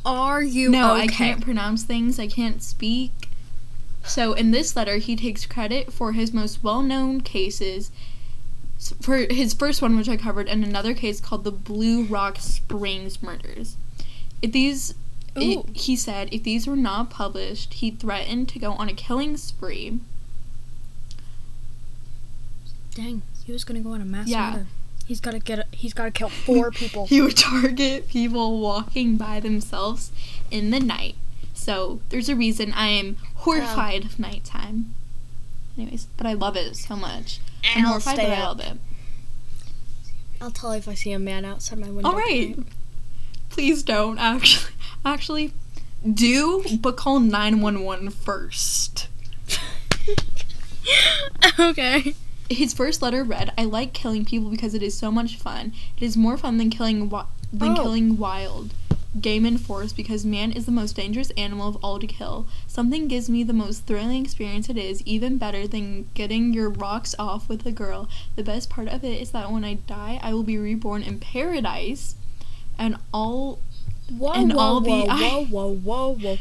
Are 0.05 0.41
you 0.41 0.69
No, 0.69 0.93
okay? 0.93 1.03
I 1.03 1.07
can't 1.07 1.41
pronounce 1.43 1.83
things. 1.83 2.19
I 2.19 2.27
can't 2.27 2.63
speak. 2.63 3.11
So 4.03 4.33
in 4.33 4.51
this 4.51 4.75
letter, 4.75 4.95
he 4.97 5.15
takes 5.15 5.45
credit 5.45 5.93
for 5.93 6.13
his 6.13 6.33
most 6.33 6.63
well-known 6.63 7.21
cases. 7.21 7.91
For 9.01 9.17
his 9.29 9.53
first 9.53 9.81
one, 9.81 9.97
which 9.97 10.07
I 10.09 10.15
covered, 10.15 10.47
and 10.47 10.63
another 10.63 10.93
case 10.93 11.19
called 11.19 11.43
the 11.43 11.51
Blue 11.51 12.03
Rock 12.03 12.37
Springs 12.39 13.21
murders. 13.21 13.75
If 14.41 14.51
these, 14.51 14.93
i- 15.35 15.39
Ooh. 15.41 15.65
he 15.73 15.95
said, 15.95 16.29
if 16.31 16.43
these 16.43 16.65
were 16.67 16.75
not 16.75 17.09
published, 17.09 17.75
he 17.75 17.91
threatened 17.91 18.49
to 18.49 18.59
go 18.59 18.73
on 18.73 18.87
a 18.89 18.93
killing 18.93 19.35
spree. 19.37 19.99
Dang, 22.95 23.21
he 23.45 23.51
was 23.51 23.63
gonna 23.63 23.79
go 23.81 23.91
on 23.93 24.01
a 24.01 24.05
mass 24.05 24.27
Yeah. 24.27 24.51
murder. 24.51 24.67
He's 25.05 25.19
gotta 25.19 25.39
get. 25.39 25.59
A, 25.59 25.65
he's 25.71 25.93
gotta 25.93 26.11
kill 26.11 26.29
four 26.45 26.71
people. 26.71 27.07
He 27.07 27.21
would 27.21 27.37
target 27.37 28.07
people 28.09 28.59
walking 28.59 29.17
by 29.17 29.39
themselves 29.39 30.11
in 30.51 30.69
the 30.71 30.79
night. 30.79 31.15
So 31.53 31.99
there's 32.09 32.29
a 32.29 32.35
reason 32.35 32.71
I 32.73 32.87
am 32.87 33.17
horrified 33.35 34.05
of 34.05 34.19
nighttime. 34.19 34.93
Anyways, 35.77 36.07
but 36.17 36.27
I 36.27 36.33
love 36.33 36.55
it 36.55 36.75
so 36.75 36.95
much. 36.95 37.39
I'm 37.63 37.77
And 37.77 37.85
I'll 37.85 37.91
horrified, 37.93 38.15
stay 38.15 38.27
but 38.27 38.37
I 38.37 38.41
love 38.43 38.59
it. 38.59 38.77
I'll 40.41 40.51
tell 40.51 40.71
you 40.73 40.77
if 40.77 40.87
I 40.87 40.93
see 40.93 41.11
a 41.11 41.19
man 41.19 41.43
outside 41.45 41.79
my 41.79 41.89
window. 41.89 42.09
All 42.09 42.15
right. 42.15 42.55
Please 43.49 43.83
don't 43.83 44.17
actually. 44.19 44.73
Actually, 45.05 45.53
do 46.13 46.63
but 46.81 46.97
call 46.97 47.19
911 47.19 48.09
first. 48.09 49.07
okay. 51.59 52.15
His 52.49 52.73
first 52.73 53.01
letter 53.01 53.23
read, 53.23 53.51
"I 53.57 53.65
like 53.65 53.93
killing 53.93 54.25
people 54.25 54.49
because 54.49 54.73
it 54.73 54.81
is 54.83 54.97
so 54.97 55.11
much 55.11 55.37
fun. 55.37 55.73
It 55.97 56.03
is 56.03 56.17
more 56.17 56.37
fun 56.37 56.57
than 56.57 56.69
killing 56.69 57.09
wi- 57.09 57.27
than 57.53 57.71
Oh. 57.71 57.75
killing 57.83 58.17
wild 58.17 58.73
game 59.19 59.45
in 59.45 59.57
forest 59.57 59.95
because 59.95 60.23
man 60.25 60.51
is 60.51 60.65
the 60.65 60.71
most 60.71 60.95
dangerous 60.95 61.31
animal 61.31 61.67
of 61.67 61.77
all 61.83 61.99
to 61.99 62.07
kill. 62.07 62.47
Something 62.67 63.07
gives 63.07 63.29
me 63.29 63.43
the 63.43 63.53
most 63.53 63.85
thrilling 63.85 64.23
experience. 64.23 64.69
It 64.69 64.77
is 64.77 65.01
even 65.03 65.37
better 65.37 65.67
than 65.67 66.07
getting 66.13 66.53
your 66.53 66.69
rocks 66.69 67.15
off 67.17 67.49
with 67.49 67.65
a 67.65 67.71
girl. 67.71 68.07
The 68.35 68.43
best 68.43 68.69
part 68.69 68.87
of 68.87 69.03
it 69.03 69.19
is 69.21 69.31
that 69.31 69.51
when 69.51 69.63
I 69.65 69.75
die, 69.75 70.19
I 70.21 70.33
will 70.33 70.43
be 70.43 70.57
reborn 70.59 71.01
in 71.03 71.19
paradise, 71.19 72.15
and 72.79 72.95
all 73.13 73.59
Whoa, 74.17 74.31
And 74.33 74.53
whoa, 74.53 74.59
all 74.59 74.81
the- 74.81 74.89
whoa, 74.89 75.05
I- 75.07 75.45
whoa, 75.45 75.75
whoa, 75.75 76.13
whoa, 76.15 76.15
whoa, 76.15 76.37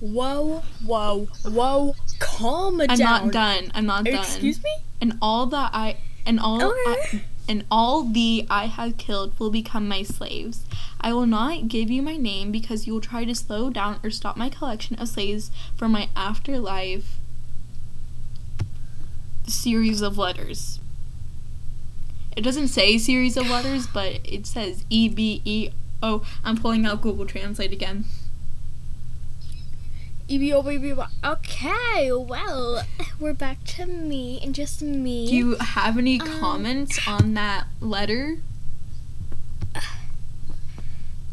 whoa, 0.00 0.62
whoa, 0.84 1.28
whoa. 1.44 1.94
Calm 2.18 2.80
I'm 2.80 2.88
down. 2.88 2.98
not 2.98 3.32
done. 3.32 3.70
I'm 3.74 3.86
not 3.86 4.04
done. 4.04 4.14
Excuse 4.16 4.60
me. 4.64 4.70
and 5.00 5.16
all 5.22 5.46
that 5.46 5.70
I 5.72 5.96
and 6.26 6.40
all 6.40 6.60
I, 6.60 7.22
and 7.48 7.64
all 7.70 8.02
the 8.02 8.46
I 8.50 8.66
have 8.66 8.96
killed 8.98 9.38
will 9.38 9.50
become 9.50 9.86
my 9.86 10.02
slaves. 10.02 10.64
I 11.00 11.12
will 11.12 11.26
not 11.26 11.68
give 11.68 11.88
you 11.88 12.02
my 12.02 12.16
name 12.16 12.50
because 12.50 12.86
you 12.88 12.92
will 12.94 13.00
try 13.00 13.24
to 13.24 13.34
slow 13.34 13.70
down 13.70 14.00
or 14.02 14.10
stop 14.10 14.36
my 14.36 14.48
collection 14.48 14.96
of 14.98 15.08
slaves 15.08 15.52
from 15.76 15.92
my 15.92 16.08
afterlife 16.16 17.16
series 19.46 20.00
of 20.02 20.18
letters. 20.18 20.80
It 22.38 22.44
doesn't 22.44 22.68
say 22.68 22.98
series 22.98 23.36
of 23.36 23.50
letters, 23.50 23.88
but 23.88 24.20
it 24.22 24.46
says 24.46 24.84
E 24.88 25.08
B 25.08 25.42
E 25.44 25.70
O. 26.00 26.22
I'm 26.44 26.56
pulling 26.56 26.86
out 26.86 27.00
Google 27.00 27.26
Translate 27.26 27.72
again. 27.72 28.04
E-B-O-B-B-B. 30.28 31.02
Okay, 31.24 32.12
well, 32.12 32.84
we're 33.18 33.32
back 33.32 33.64
to 33.64 33.86
me 33.86 34.38
and 34.40 34.54
just 34.54 34.80
me. 34.82 35.26
Do 35.26 35.34
you 35.34 35.56
have 35.56 35.98
any 35.98 36.20
Um, 36.20 36.28
comments 36.38 37.00
on 37.08 37.34
that 37.34 37.66
letter? 37.80 38.38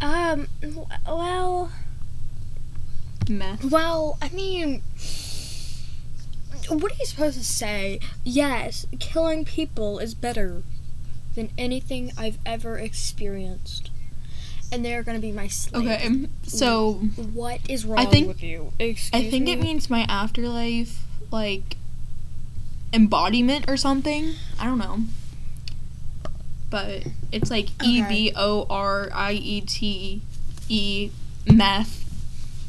um, 0.02 0.48
well, 1.06 1.72
Meth. 3.30 3.64
well, 3.66 4.18
I 4.24 4.30
mean, 4.30 4.82
what 6.68 6.92
are 6.92 6.96
you 7.00 7.06
supposed 7.06 7.38
to 7.38 7.44
say? 7.44 8.00
Yes, 8.24 8.88
killing 8.98 9.46
people 9.46 10.00
is 10.00 10.16
better 10.16 10.64
than 11.36 11.52
anything 11.58 12.12
I've 12.18 12.38
ever 12.46 12.78
experienced. 12.78 13.92
And 14.72 14.84
they're 14.84 15.04
gonna 15.04 15.20
be 15.20 15.32
my 15.32 15.48
slave. 15.48 15.86
Okay, 15.88 16.06
um, 16.08 16.30
so 16.44 16.94
What 17.34 17.60
is 17.70 17.86
wrong 17.86 18.10
think- 18.10 18.28
with 18.28 18.42
you? 18.42 18.74
Excuse 18.80 19.12
I 19.14 19.30
think 19.30 19.48
it 19.48 19.60
means 19.60 19.90
my 19.90 20.06
afterlife, 20.10 21.06
like 21.32 21.78
embodiment 22.92 23.66
or 23.70 23.78
something. 23.78 24.34
I 24.60 24.66
don't 24.66 24.80
know. 24.80 25.02
But 26.70 27.04
it's 27.32 27.52
like 27.52 27.70
E 27.84 28.02
B 28.02 28.32
O 28.36 28.66
R 28.70 29.10
I 29.14 29.34
E 29.34 29.62
T 29.62 30.22
E 30.68 31.12
meth 31.46 32.04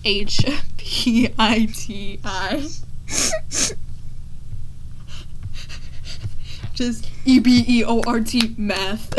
H 0.05 0.45
P 0.77 1.31
I 1.39 1.67
T 1.75 2.21
I. 2.23 2.69
Just 6.75 7.09
E 7.27 7.41
B 7.41 7.65
E 7.67 7.85
O 7.85 8.03
R 8.07 8.21
T 8.21 8.55
math. 8.57 9.13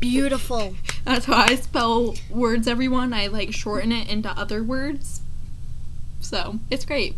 Beautiful. 0.00 0.74
That's 1.04 1.26
how 1.26 1.36
I 1.36 1.56
spell 1.56 2.14
words, 2.30 2.66
everyone. 2.66 3.12
I 3.12 3.26
like 3.26 3.52
shorten 3.52 3.92
it 3.92 4.08
into 4.08 4.30
other 4.30 4.62
words. 4.62 5.20
So, 6.20 6.60
it's 6.70 6.84
great. 6.84 7.16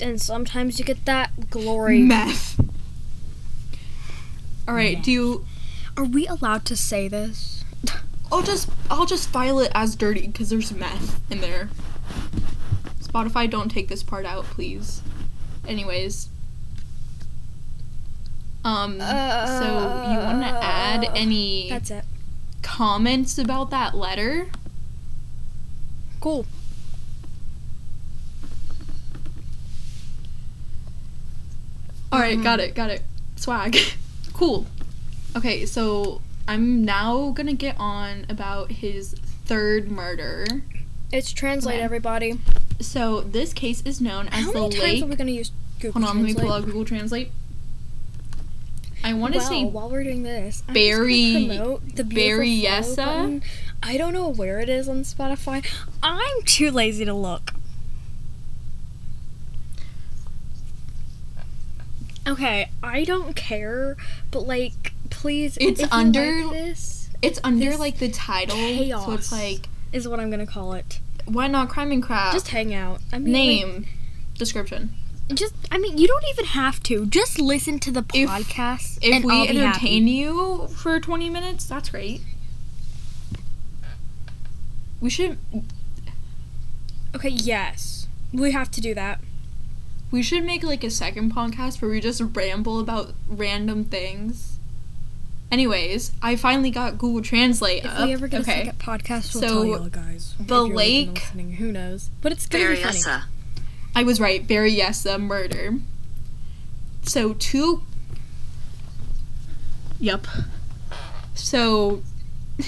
And 0.00 0.20
sometimes 0.20 0.78
you 0.78 0.84
get 0.84 1.04
that 1.06 1.50
glory. 1.50 1.98
Meth. 1.98 2.60
Alright, 4.68 4.98
Meth. 4.98 5.04
do 5.04 5.12
you 5.12 5.46
Are 5.96 6.04
we 6.04 6.26
allowed 6.26 6.64
to 6.66 6.76
say 6.76 7.08
this? 7.08 7.64
I'll 8.30 8.42
just 8.42 8.68
I'll 8.90 9.06
just 9.06 9.28
file 9.28 9.58
it 9.58 9.72
as 9.74 9.96
dirty 9.96 10.26
because 10.26 10.50
there's 10.50 10.72
meth 10.72 11.20
in 11.30 11.40
there. 11.40 11.70
Spotify, 13.02 13.50
don't 13.50 13.68
take 13.68 13.88
this 13.88 14.02
part 14.02 14.24
out, 14.24 14.44
please. 14.44 15.02
Anyways. 15.66 16.28
Um 18.64 18.98
so 19.00 20.06
you 20.10 20.18
wanna 20.18 20.58
add 20.62 21.04
Uh, 21.06 21.12
any 21.14 21.68
That's 21.68 21.90
it. 21.90 22.04
comments 22.62 23.38
about 23.38 23.70
that 23.70 23.94
letter? 23.96 24.48
Cool. 26.20 26.46
Alright, 32.12 32.42
got 32.42 32.60
it, 32.60 32.74
got 32.74 32.90
it. 32.90 33.02
Swag. 33.36 33.76
cool. 34.34 34.66
Okay, 35.36 35.64
so 35.64 36.20
I'm 36.46 36.84
now 36.84 37.30
gonna 37.30 37.54
get 37.54 37.76
on 37.78 38.26
about 38.28 38.70
his 38.70 39.14
third 39.46 39.90
murder. 39.90 40.46
It's 41.10 41.32
translate, 41.32 41.76
Okay. 41.76 41.84
everybody. 41.84 42.38
So 42.80 43.20
this 43.22 43.52
case 43.52 43.82
is 43.82 44.00
known 44.00 44.28
as 44.28 44.44
How 44.44 44.52
the 44.52 44.60
many 44.60 44.76
times 44.76 45.02
are 45.02 45.06
we 45.06 45.16
gonna 45.16 45.30
use 45.30 45.52
Google 45.80 46.02
Hold 46.02 46.16
on, 46.16 46.22
let 46.22 46.26
me 46.26 46.34
pull 46.34 46.52
out 46.52 46.64
Google 46.64 46.84
Translate. 46.84 47.30
I 49.04 49.14
want 49.14 49.32
to 49.34 49.38
well, 49.40 49.48
say 49.48 49.64
while 49.64 49.90
we're 49.90 50.04
doing 50.04 50.22
this, 50.22 50.62
I'm 50.68 50.74
Berry- 50.74 51.32
just 51.32 51.48
gonna 51.48 51.58
promote 51.58 51.96
the 51.96 52.04
follow 52.04 52.42
Yessa? 52.44 53.42
I 53.82 53.96
don't 53.96 54.12
know 54.12 54.28
where 54.28 54.60
it 54.60 54.68
is 54.68 54.88
on 54.88 55.02
Spotify. 55.02 55.66
I'm 56.02 56.42
too 56.44 56.70
lazy 56.70 57.04
to 57.04 57.14
look. 57.14 57.52
Okay, 62.26 62.70
I 62.82 63.02
don't 63.04 63.34
care, 63.34 63.96
but 64.30 64.46
like, 64.46 64.92
please, 65.10 65.58
It's 65.60 65.82
under- 65.90 66.44
like 66.44 66.52
this 66.52 66.98
it's 67.20 67.38
under 67.44 67.70
This 67.70 67.78
like 67.78 67.98
the 67.98 68.08
title, 68.10 68.56
so 68.56 68.62
chaos. 68.62 69.08
it's 69.14 69.32
like 69.32 69.68
is 69.92 70.08
what 70.08 70.18
I'm 70.20 70.30
gonna 70.30 70.46
call 70.46 70.72
it. 70.74 70.98
why 71.24 71.46
not 71.46 71.68
crime 71.68 71.92
and 71.92 72.02
crap? 72.02 72.32
Just 72.32 72.48
hang 72.48 72.74
out. 72.74 73.00
I 73.12 73.18
mean, 73.18 73.32
like, 73.32 73.42
name, 73.42 73.86
description. 74.36 74.94
Just 75.32 75.54
I 75.70 75.78
mean, 75.78 75.98
you 75.98 76.06
don't 76.06 76.24
even 76.32 76.44
have 76.46 76.82
to. 76.84 77.06
Just 77.06 77.38
listen 77.40 77.78
to 77.80 77.90
the 77.90 78.04
If- 78.14 78.28
podcast. 78.28 78.98
If 79.02 79.12
and 79.14 79.24
we 79.24 79.32
I'll 79.32 79.46
be 79.46 79.58
entertain 79.60 80.02
happy. 80.06 80.10
you 80.12 80.68
for 80.76 80.98
20 81.00 81.30
minutes, 81.30 81.64
that's 81.64 81.88
great. 81.90 82.20
We 85.00 85.10
should 85.10 85.38
Okay, 87.14 87.28
yes, 87.28 88.06
we 88.32 88.52
have 88.52 88.70
to 88.70 88.80
do 88.80 88.94
that. 88.94 89.20
we 90.10 90.22
should 90.22 90.44
make 90.44 90.62
like 90.62 90.82
a 90.84 90.90
second 90.90 91.34
podcast 91.34 91.80
where 91.82 91.90
we 91.90 92.00
just 92.00 92.20
ramble 92.34 92.78
about 92.80 93.14
random 93.28 93.84
things. 93.84 94.58
Anyways, 95.50 96.12
I 96.22 96.36
finally 96.36 96.70
got 96.70 96.96
Google 96.96 97.20
Translate 97.22 97.84
If 97.84 97.90
up. 97.90 98.06
we 98.06 98.14
ever 98.14 98.26
get 98.28 98.40
okay. 98.42 98.62
a 98.62 98.64
second 98.66 98.78
podcast, 98.78 99.34
we'll 99.34 99.42
So, 99.42 99.48
tell 99.48 99.84
you 99.84 99.90
guys. 99.90 100.34
If 100.40 100.46
the 100.46 100.64
you're 100.64 100.74
lake- 100.76 101.14
listening, 101.14 101.52
who 101.54 101.72
knows? 101.72 102.08
But 102.22 102.32
it's 102.32 102.46
gonna 102.46 102.68
be 102.70 102.76
funny. 102.76 103.00
I 103.94 104.02
was 104.02 104.20
right. 104.20 104.46
Berryessa 104.46 105.20
murder. 105.20 105.78
so 107.02 107.34
two. 107.34 107.82
Yep. 110.00 110.26
So. 111.34 112.02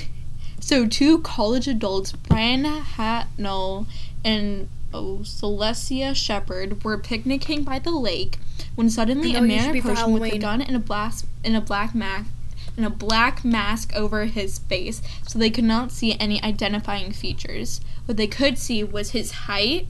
So 0.60 0.86
two 0.86 1.18
college 1.18 1.68
adults, 1.68 2.12
Brian 2.12 2.64
Hartnell 2.64 3.86
and 4.24 4.70
oh, 4.94 5.18
Celestia 5.22 6.16
Shepard, 6.16 6.82
were 6.82 6.96
picnicking 6.96 7.64
by 7.64 7.78
the 7.78 7.90
lake 7.90 8.38
when 8.74 8.88
suddenly 8.88 9.34
a 9.34 9.42
man 9.42 9.64
should 9.64 9.72
be 9.74 9.82
for 9.82 9.92
approached 9.92 10.08
with 10.08 10.32
a 10.32 10.38
gun 10.38 10.62
and 10.62 10.74
a 10.74 10.78
blast 10.78 11.26
and 11.44 11.54
a 11.54 11.60
black 11.60 11.94
mask 11.94 12.30
and 12.76 12.86
a 12.86 12.90
black 12.90 13.44
mask 13.44 13.94
over 13.94 14.24
his 14.24 14.58
face, 14.58 15.00
so 15.26 15.38
they 15.38 15.50
could 15.50 15.64
not 15.64 15.92
see 15.92 16.18
any 16.18 16.42
identifying 16.42 17.12
features. 17.12 17.80
What 18.06 18.16
they 18.16 18.26
could 18.26 18.58
see 18.58 18.82
was 18.82 19.10
his 19.10 19.32
height, 19.32 19.86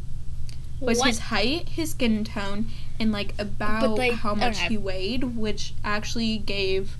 was 0.81 0.99
What? 0.99 1.09
his 1.09 1.19
height, 1.21 1.69
his 1.71 1.91
skin 1.91 2.25
tone, 2.25 2.67
and 3.01 3.11
like 3.13 3.35
about 3.39 3.97
they- 3.97 4.11
how 4.13 4.35
much 4.35 4.57
okay. 4.59 4.69
he 4.69 4.77
weighed, 4.77 5.37
which 5.37 5.75
actually 5.85 6.39
gave, 6.39 6.97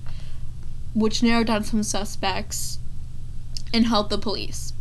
which 0.95 1.23
narrowed 1.23 1.47
down 1.49 1.65
some 1.65 1.83
suspects, 1.83 2.79
and 3.73 3.87
helped 3.87 4.11
the 4.11 4.19
police. 4.19 4.73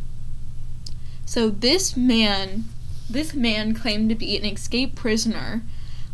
So 1.26 1.50
this 1.50 1.98
man, 1.98 2.66
this 3.10 3.34
man 3.34 3.74
claimed 3.74 4.10
to 4.10 4.16
be 4.16 4.38
an 4.38 4.46
escaped 4.46 4.96
prisoner. 4.96 5.64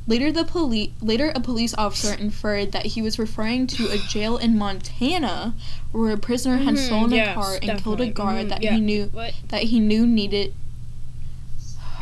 Later, 0.08 0.32
the 0.32 0.44
police 0.46 0.90
later 1.02 1.32
a 1.36 1.40
police 1.40 1.76
officer 1.78 2.14
inferred 2.14 2.72
that 2.72 2.88
he 2.88 3.02
was 3.02 3.20
referring 3.20 3.68
to 3.68 3.90
a 3.92 3.98
jail 4.10 4.38
in 4.38 4.58
Montana 4.58 5.54
where 5.92 6.12
a 6.12 6.18
prisoner 6.18 6.58
had 6.58 6.76
Mhm, 6.76 6.86
stolen 6.86 7.12
yes, 7.12 7.30
a 7.30 7.34
car 7.40 7.54
and 7.56 7.62
killed 7.84 8.02
a 8.02 8.06
definitely. 8.08 8.10
guard 8.10 8.46
Mhm, 8.46 8.50
that 8.50 8.64
yeah. 8.64 8.74
he 8.76 8.80
knew 8.82 9.06
What? 9.12 9.34
that 9.50 9.64
he 9.64 9.80
knew 9.80 10.08
needed. 10.08 10.54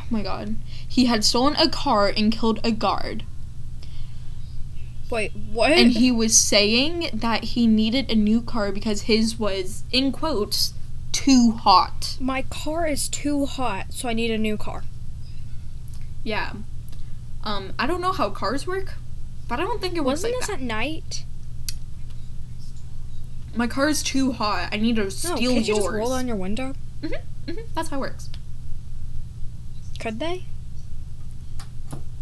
Oh 0.10 0.16
my 0.16 0.24
god, 0.24 0.56
he 0.88 1.06
had 1.06 1.24
stolen 1.26 1.56
a 1.58 1.70
car 1.70 2.08
and 2.16 2.32
killed 2.32 2.60
a 2.64 2.72
guard, 2.72 3.24
Wait, 5.10 5.32
what? 5.52 5.72
and 5.72 5.92
he 5.92 6.12
was 6.12 6.38
saying 6.38 7.10
that 7.14 7.44
he 7.46 7.68
needed 7.68 8.10
a 8.12 8.16
new 8.16 8.42
car 8.42 8.72
because 8.72 9.04
his 9.04 9.38
was 9.38 9.84
in 9.92 10.12
quotes 10.12 10.74
too 11.12 11.52
hot. 11.52 12.18
My 12.20 12.44
car 12.44 12.86
is 12.88 13.10
too 13.10 13.46
hot, 13.46 13.88
so 13.94 14.08
I 14.10 14.14
need 14.14 14.32
a 14.32 14.38
new 14.38 14.56
car. 14.58 14.84
Yeah. 16.24 16.54
Um, 17.44 17.74
I 17.80 17.86
don't 17.88 18.02
know 18.02 18.12
how 18.12 18.30
cars 18.30 18.66
work, 18.68 18.94
but 19.48 19.60
I 19.60 19.64
don't 19.64 19.80
think 19.82 19.96
it 19.96 20.02
Wasn't 20.06 20.32
like 20.34 20.40
this 20.40 20.48
that. 20.48 20.56
at 20.56 20.62
night? 20.62 21.24
My 23.56 23.68
car 23.68 23.88
is 23.90 24.04
too 24.04 24.34
hot. 24.34 24.70
I 24.72 24.78
need 24.78 24.98
to 24.98 25.04
No, 25.04 25.10
steal 25.10 25.54
could 25.56 25.68
you 25.68 25.76
just 25.76 25.90
roll 25.90 26.10
down 26.12 26.28
your 26.28 26.36
window? 26.36 26.74
hmm 27.02 27.54
That's 27.74 27.90
how 27.90 27.98
it 27.98 28.02
works. 28.02 28.30
Could 30.00 30.20
they? 30.20 30.46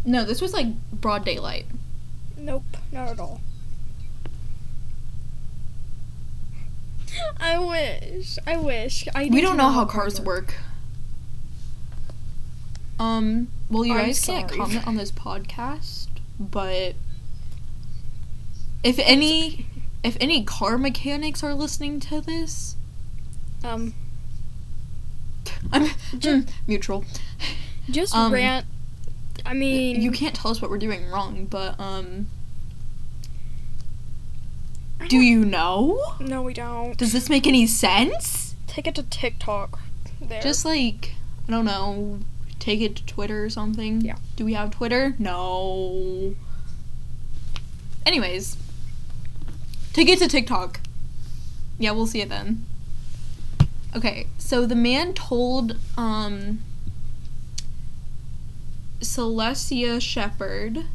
No, 0.04 0.24
this 0.24 0.40
was 0.40 0.52
like 0.52 0.66
broad 0.92 1.24
daylight. 1.24 1.66
Nope, 2.38 2.64
not 2.92 3.08
at 3.08 3.20
all. 3.20 3.40
I 7.40 7.58
wish. 7.58 8.38
I 8.46 8.56
wish. 8.56 9.06
I 9.14 9.28
we 9.30 9.40
don't 9.40 9.56
know 9.56 9.70
how 9.70 9.84
cars 9.84 10.20
work. 10.20 10.54
Um, 12.98 13.48
well, 13.70 13.84
you 13.84 13.92
I'm 13.94 14.06
guys 14.06 14.24
can't 14.24 14.50
comment 14.50 14.86
on 14.86 14.96
this 14.96 15.12
podcast, 15.12 16.08
but 16.40 16.94
if 18.82 18.98
any, 18.98 19.66
if 20.02 20.16
any 20.20 20.44
car 20.44 20.78
mechanics 20.78 21.42
are 21.42 21.54
listening 21.54 22.00
to 22.00 22.20
this, 22.20 22.76
Um, 23.62 23.94
I'm 25.72 25.88
Ju- 26.18 26.42
mm, 26.42 26.50
mutual. 26.66 27.04
Just 27.90 28.14
Um, 28.14 28.32
rant. 28.32 28.66
I 29.44 29.54
mean, 29.54 30.00
You 30.02 30.10
can't 30.10 30.34
tell 30.34 30.50
us 30.50 30.60
what 30.60 30.70
we're 30.70 30.78
doing 30.78 31.08
wrong, 31.10 31.46
but 31.48 31.78
um, 31.78 32.28
do 35.08 35.18
you 35.18 35.44
know? 35.44 36.14
No, 36.20 36.42
we 36.42 36.52
don't. 36.54 36.96
Does 36.96 37.12
this 37.12 37.28
make 37.28 37.46
any 37.46 37.66
sense? 37.66 38.54
Take 38.66 38.86
it 38.86 38.94
to 38.96 39.02
TikTok. 39.04 39.78
There. 40.20 40.40
Just 40.42 40.64
like 40.64 41.14
I 41.46 41.52
don't 41.52 41.64
know, 41.66 42.18
take 42.58 42.80
it 42.80 42.96
to 42.96 43.06
Twitter 43.06 43.44
or 43.44 43.50
something. 43.50 44.00
Yeah. 44.00 44.16
Do 44.34 44.44
we 44.44 44.54
have 44.54 44.70
Twitter? 44.72 45.14
No. 45.18 46.34
Anyways, 48.04 48.56
take 49.92 50.08
it 50.08 50.18
to 50.20 50.28
TikTok. 50.28 50.80
Yeah, 51.78 51.90
we'll 51.92 52.06
see 52.06 52.20
it 52.22 52.28
then. 52.30 52.64
Okay, 53.94 54.26
so 54.38 54.66
the 54.66 54.74
man 54.74 55.12
told 55.14 55.76
um 55.96 56.60
Celestia 59.06 60.00
Shepard. 60.00 60.86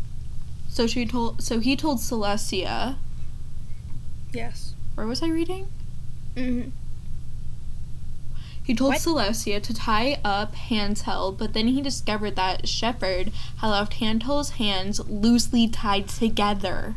So 0.69 0.87
she 0.87 1.05
told 1.05 1.41
so 1.41 1.59
he 1.59 1.75
told 1.75 1.99
Celestia. 1.99 2.95
yes. 4.33 4.73
Where 4.95 5.07
was 5.07 5.21
I 5.23 5.27
reading? 5.29 5.67
hmm 6.35 6.61
He 8.63 8.75
told 8.75 8.93
What? 8.93 9.01
Celestia 9.01 9.61
to 9.63 9.73
tie 9.73 10.19
up 10.23 10.53
Hantel, 10.55 11.35
but 11.37 11.53
then 11.53 11.67
he 11.69 11.81
discovered 11.81 12.35
that 12.35 12.67
Shepard 12.67 13.31
had 13.57 13.69
left 13.69 13.93
Hantel's 13.93 14.51
hands 14.51 14.99
loosely 15.07 15.67
tied 15.67 16.07
together. 16.07 16.95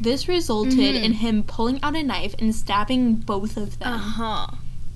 This 0.00 0.26
resulted 0.26 0.94
Mhm. 0.96 1.02
in 1.04 1.12
him 1.14 1.42
pulling 1.44 1.80
out 1.82 1.94
a 1.94 2.02
knife 2.02 2.34
and 2.38 2.54
stabbing 2.54 3.14
both 3.16 3.56
of 3.56 3.78
them. 3.78 3.92
Uh 3.92 3.98
huh. 3.98 4.46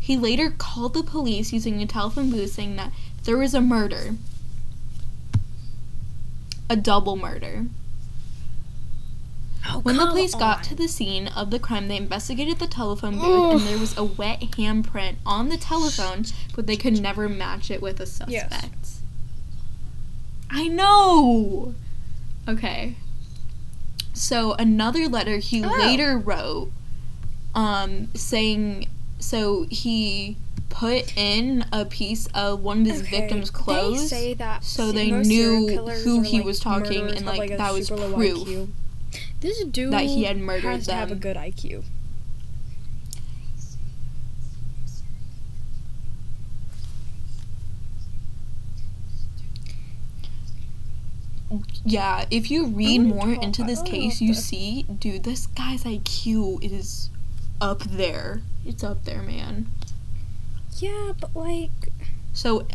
He 0.01 0.17
later 0.17 0.51
called 0.51 0.95
the 0.95 1.03
police 1.03 1.53
using 1.53 1.81
a 1.83 1.87
telephone 1.87 2.31
booth 2.31 2.53
saying 2.53 2.77
that 2.77 2.93
there 3.25 3.37
was 3.37 3.55
a 3.55 3.61
murder. 3.61 4.17
A 6.69 6.77
double 6.77 7.17
murder. 7.17 7.67
Oh, 9.69 9.81
When 9.81 9.97
the 9.97 10.07
police 10.07 10.35
got 10.35 10.63
to 10.65 10.75
the 10.77 10.87
scene 10.87 11.27
of 11.29 11.51
the 11.51 11.59
crime, 11.59 11.89
they 11.89 11.97
investigated 11.97 12.59
the 12.61 12.69
telephone 12.69 13.19
booth 13.19 13.61
and 13.61 13.61
there 13.69 13.79
was 13.79 13.97
a 13.99 14.05
wet 14.05 14.41
handprint 14.41 15.17
on 15.27 15.49
the 15.49 15.57
telephone, 15.57 16.25
but 16.55 16.67
they 16.69 16.77
could 16.77 17.01
never 17.01 17.29
match 17.29 17.71
it 17.71 17.83
with 17.83 17.99
a 18.01 18.07
suspect. 18.07 18.31
Yes. 18.63 19.01
I 20.51 20.69
know! 20.69 21.75
Okay. 22.49 22.95
So 24.13 24.53
another 24.55 25.09
letter 25.09 25.39
he 25.39 25.65
Oh. 25.65 25.69
later 25.69 26.17
wrote 26.17 26.71
um 27.55 28.09
saying 28.15 28.87
so 29.19 29.67
he 29.71 30.37
put 30.69 31.17
in 31.17 31.65
a 31.73 31.85
piece 31.85 32.27
of 32.35 32.61
one 32.61 32.83
of 32.83 32.87
his 32.87 33.03
Okay, 33.03 33.21
victims' 33.21 33.51
clothes. 33.51 34.11
They 34.11 34.37
so 34.61 34.93
they 34.93 35.11
knew 35.11 35.69
who 35.69 36.23
he 36.23 36.39
like, 36.39 36.47
was 36.47 36.61
talking 36.61 37.09
and, 37.09 37.27
have, 37.27 37.39
like, 37.39 37.57
that 37.57 37.73
was 37.73 37.89
proof 37.89 38.01
IQ. 38.01 38.69
This 39.41 39.65
dude 39.65 39.93
that 39.93 40.05
he 40.05 40.25
had 40.25 40.39
murdered 40.39 40.71
has 40.71 40.87
to 40.87 40.95
have 40.95 41.11
a 41.11 41.15
good 41.15 41.37
IQ. 41.37 41.85
Yeah, 51.85 52.25
if 52.31 52.51
you 52.51 52.67
read 52.67 53.03
oh, 53.03 53.05
more 53.05 53.35
talk- 53.35 53.45
into 53.45 53.63
this 53.63 53.81
oh, 53.81 53.85
case, 53.85 54.21
you 54.21 54.35
see, 54.35 54.83
dude, 54.83 55.23
this 55.23 55.47
guy's 55.47 55.85
IQ 55.85 56.63
is 56.63 57.11
up 57.61 57.85
there. 57.85 58.43
It's 58.65 58.83
up 58.83 59.05
there, 59.05 59.23
man. 59.23 59.69
Yeah, 60.79 61.13
but 61.19 61.35
like, 61.35 61.71
So 62.33 62.67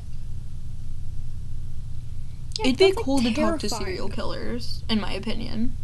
yeah, 2.58 2.66
it'd 2.66 2.78
be 2.78 2.86
like, 2.86 2.96
cool 2.96 3.22
to 3.22 3.34
talk 3.34 3.60
to 3.60 3.70
serial 3.70 4.10
killers, 4.10 4.84
in 4.90 5.00
my 5.00 5.14
opinion. 5.14 5.78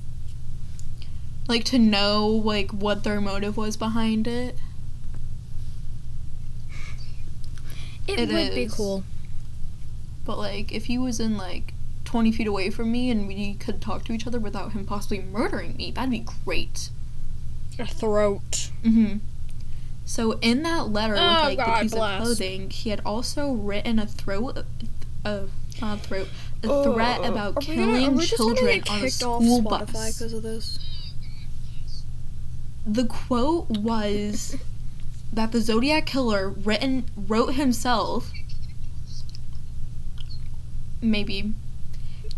Like 1.47 1.63
to 1.65 1.79
know 1.79 2.27
like 2.27 2.71
what 2.71 3.03
their 3.03 3.21
motive 3.21 3.55
was 3.55 3.77
behind 3.77 4.27
it. 4.27 4.57
It, 8.07 8.19
It 8.19 8.29
would 8.29 8.55
be 8.55 8.67
cool. 8.67 9.03
But 10.25 10.37
like 10.37 10.71
if 10.71 10.85
he 10.85 10.97
was 10.97 11.19
in 11.19 11.37
like 11.37 11.73
20 12.05 12.31
feet 12.31 12.47
away 12.47 12.69
from 12.69 12.91
me 12.91 13.09
and 13.09 13.27
we 13.27 13.53
could 13.55 13.81
talk 13.81 14.03
to 14.05 14.13
each 14.13 14.25
other 14.27 14.39
without 14.39 14.71
him 14.73 14.85
possibly 14.85 15.19
murdering 15.21 15.75
me, 15.77 15.91
that'd 15.91 16.09
be 16.09 16.25
great. 16.43 16.89
A 17.79 17.85
throat. 17.85 18.71
Mm-hmm. 18.83 19.17
So 20.09 20.39
in 20.39 20.63
that 20.63 20.87
letter 20.89 21.13
with 21.15 21.21
Oh, 21.21 21.25
like 21.43 21.57
God 21.57 21.77
the 21.79 21.81
piece 21.83 21.91
bless. 21.91 22.19
of 22.21 22.25
clothing, 22.25 22.69
he 22.69 22.89
had 22.91 23.01
also 23.05 23.51
written 23.51 23.99
a 23.99 24.07
throat, 24.07 24.63
a 25.25 25.47
uh, 25.81 25.97
throat, 25.97 26.29
a 26.63 26.83
threat 26.83 27.25
about 27.25 27.57
Are 27.57 27.59
we 27.69 27.75
gonna- 27.75 27.91
are 27.91 27.97
killing 27.99 28.15
we 28.15 28.25
just 28.25 28.37
gonna 28.37 28.55
children 28.55 28.79
get 28.79 28.89
on 28.89 28.97
a 28.99 29.01
kicked 29.01 29.23
off 29.23 29.43
school 29.43 29.61
Spotify 29.61 29.91
bus. 29.93 30.17
because 30.17 30.33
of 30.33 30.43
this. 30.43 30.79
The 32.85 33.03
quote 33.03 33.69
was 33.69 34.55
that 35.33 35.51
the 35.51 35.59
Zodiac 35.59 36.05
killer 36.05 36.49
written 36.49 37.03
wrote 37.17 37.55
himself. 37.55 38.31
Maybe 41.01 41.53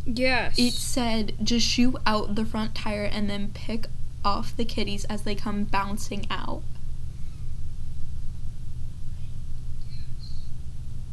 Yes. 0.05 0.57
it 0.57 0.73
said 0.73 1.33
just 1.43 1.67
shoot 1.67 1.95
out 2.07 2.33
the 2.33 2.45
front 2.45 2.73
tire 2.73 3.03
and 3.05 3.29
then 3.29 3.51
pick 3.53 3.85
off 4.25 4.57
the 4.57 4.65
kitties 4.65 5.05
as 5.05 5.21
they 5.21 5.35
come 5.35 5.65
bouncing 5.65 6.25
out. 6.31 6.63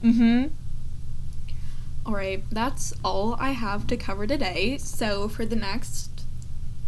Mm-hmm. 0.07 0.47
Alright, 2.07 2.45
that's 2.51 2.95
all 3.05 3.35
I 3.40 3.51
have 3.51 3.88
to 3.88 3.97
cover 3.97 4.27
today. 4.27 4.79
So 4.79 5.29
for 5.29 5.45
the 5.45 5.57
next 5.57 6.11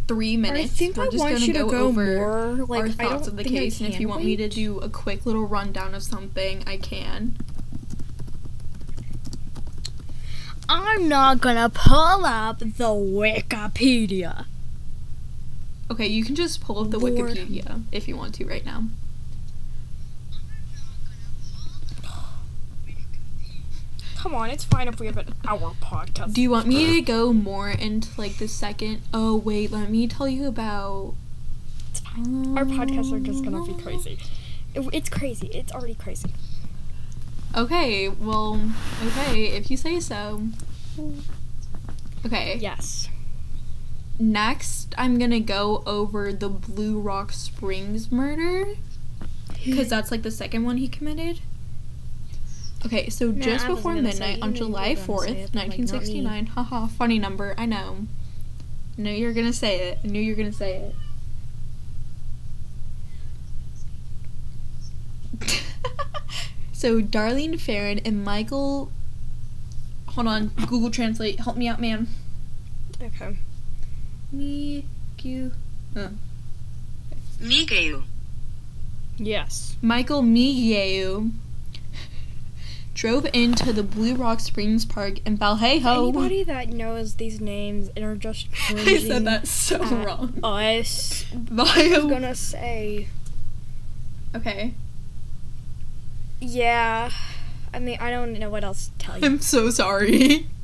three 0.07 0.37
minutes, 0.37 0.63
I 0.63 0.67
think 0.67 0.95
we're 0.95 1.07
I 1.07 1.09
just 1.09 1.47
you 1.47 1.53
to 1.53 1.59
go, 1.59 1.69
go 1.69 1.87
over 1.87 2.15
more. 2.15 2.65
Like 2.65 2.83
our 2.83 2.89
thoughts 2.89 3.27
of 3.27 3.35
the 3.35 3.43
case. 3.43 3.81
And 3.81 3.93
if 3.93 3.99
you 3.99 4.07
want 4.07 4.23
me 4.23 4.37
to 4.37 4.47
do 4.47 4.79
a 4.79 4.87
quick 4.87 5.25
little 5.25 5.45
rundown 5.45 5.93
of 5.93 6.03
something, 6.03 6.63
I 6.65 6.77
can. 6.77 7.35
I'm 10.69 11.09
not 11.09 11.41
gonna 11.41 11.69
pull 11.69 12.25
up 12.25 12.59
the 12.59 12.93
Wikipedia. 12.93 14.45
Okay, 15.91 16.07
you 16.07 16.23
can 16.23 16.35
just 16.35 16.61
pull 16.61 16.79
up 16.79 16.91
the 16.91 16.99
Lord. 16.99 17.13
Wikipedia 17.13 17.83
if 17.91 18.07
you 18.07 18.15
want 18.15 18.35
to 18.35 18.45
right 18.45 18.63
now. 18.63 18.85
Come 24.29 24.41
on, 24.41 24.51
it's 24.51 24.63
fine 24.63 24.87
if 24.87 24.99
we 24.99 25.07
have 25.07 25.17
an 25.17 25.33
hour 25.47 25.71
podcast. 25.81 26.33
Do 26.35 26.41
you 26.43 26.51
want 26.51 26.67
me 26.67 26.93
to 26.97 27.01
go 27.01 27.33
more 27.33 27.67
into 27.71 28.09
like 28.15 28.37
the 28.37 28.47
second? 28.47 29.01
Oh 29.11 29.35
wait, 29.35 29.71
let 29.71 29.89
me 29.89 30.05
tell 30.07 30.27
you 30.27 30.47
about. 30.47 31.15
It's 31.89 32.01
fine. 32.01 32.55
Our 32.55 32.63
podcasts 32.63 33.11
are 33.11 33.19
just 33.19 33.43
gonna 33.43 33.65
be 33.65 33.73
crazy. 33.81 34.19
It- 34.75 34.87
it's 34.93 35.09
crazy. 35.09 35.47
It's 35.47 35.71
already 35.71 35.95
crazy. 35.95 36.29
Okay, 37.57 38.07
well, 38.07 38.61
okay, 39.03 39.47
if 39.47 39.71
you 39.71 39.77
say 39.77 39.99
so. 39.99 40.43
Okay. 42.23 42.59
Yes. 42.61 43.09
Next, 44.19 44.93
I'm 44.95 45.17
gonna 45.17 45.39
go 45.39 45.81
over 45.87 46.31
the 46.31 46.49
Blue 46.49 46.99
Rock 46.99 47.31
Springs 47.31 48.11
murder. 48.11 48.75
Because 49.65 49.89
that's 49.89 50.11
like 50.11 50.21
the 50.21 50.29
second 50.29 50.65
one 50.65 50.77
he 50.77 50.87
committed. 50.87 51.39
Okay, 52.85 53.09
so 53.09 53.31
Nah, 53.31 53.43
just 53.43 53.65
I 53.65 53.69
before 53.69 53.93
midnight 53.93 54.41
on 54.41 54.49
You 54.49 54.53
knew 54.53 54.59
you 54.59 54.65
July 54.67 54.89
were 54.89 54.95
gonna 54.95 54.95
say 54.95 55.13
4th, 55.13 55.29
it, 55.29 55.51
but, 55.51 55.55
like, 55.55 55.69
1969. 55.69 56.45
Haha, 56.47 56.87
funny 56.87 57.19
number, 57.19 57.53
I 57.57 57.65
know. 57.65 58.07
I 58.97 59.01
knew 59.01 59.11
you 59.11 59.27
were 59.27 59.33
gonna 59.33 59.53
say 59.53 59.89
it. 59.89 59.99
I 60.03 60.07
knew 60.07 60.21
you 60.21 60.33
were 60.33 60.37
gonna 60.37 60.53
say 60.53 60.91
it. 65.41 65.61
so, 66.73 67.01
Darlene 67.01 67.59
Ferrin 67.59 68.01
and 68.05 68.23
Michael. 68.23 68.91
Hold 70.07 70.27
on, 70.27 70.47
Google 70.67 70.89
Translate. 70.89 71.39
Help 71.41 71.57
me 71.57 71.67
out, 71.67 71.79
man. 71.81 72.07
Okay. 73.01 73.37
Me, 74.31 74.85
you. 75.21 75.51
Oh. 75.95 76.09
Miguel. 77.39 78.03
Yes. 79.17 79.75
Michael 79.81 80.21
Mageau 80.23 81.31
drove 82.99 83.25
into 83.31 83.71
the 83.71 83.81
Blue 83.81 84.13
Rock 84.13 84.41
Springs 84.41 84.83
Park 84.83 85.25
in 85.25 85.37
Vallejo. 85.37 86.09
Anybody 86.09 86.43
that 86.43 86.67
knows 86.67 87.15
these 87.15 87.39
names 87.39 87.89
and 87.95 88.03
are 88.03 88.17
just 88.17 88.49
I 88.69 88.97
said 88.97 89.23
that 89.23 89.47
so 89.47 89.77
wrong. 89.79 90.37
us, 90.43 91.25
I'm 91.31 91.45
Vallejo. 91.45 92.09
gonna 92.09 92.35
say, 92.35 93.07
Okay. 94.35 94.73
yeah. 96.41 97.09
I 97.73 97.79
mean, 97.79 97.97
I 98.01 98.11
don't 98.11 98.37
know 98.37 98.49
what 98.49 98.65
else 98.65 98.89
to 98.89 98.97
tell 99.05 99.17
you. 99.17 99.25
I'm 99.25 99.39
so 99.39 99.69
sorry. 99.69 100.47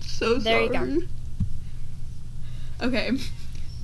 so 0.00 0.38
There 0.38 0.62
you 0.62 0.72
go. 0.72 0.98
Okay. 2.80 3.10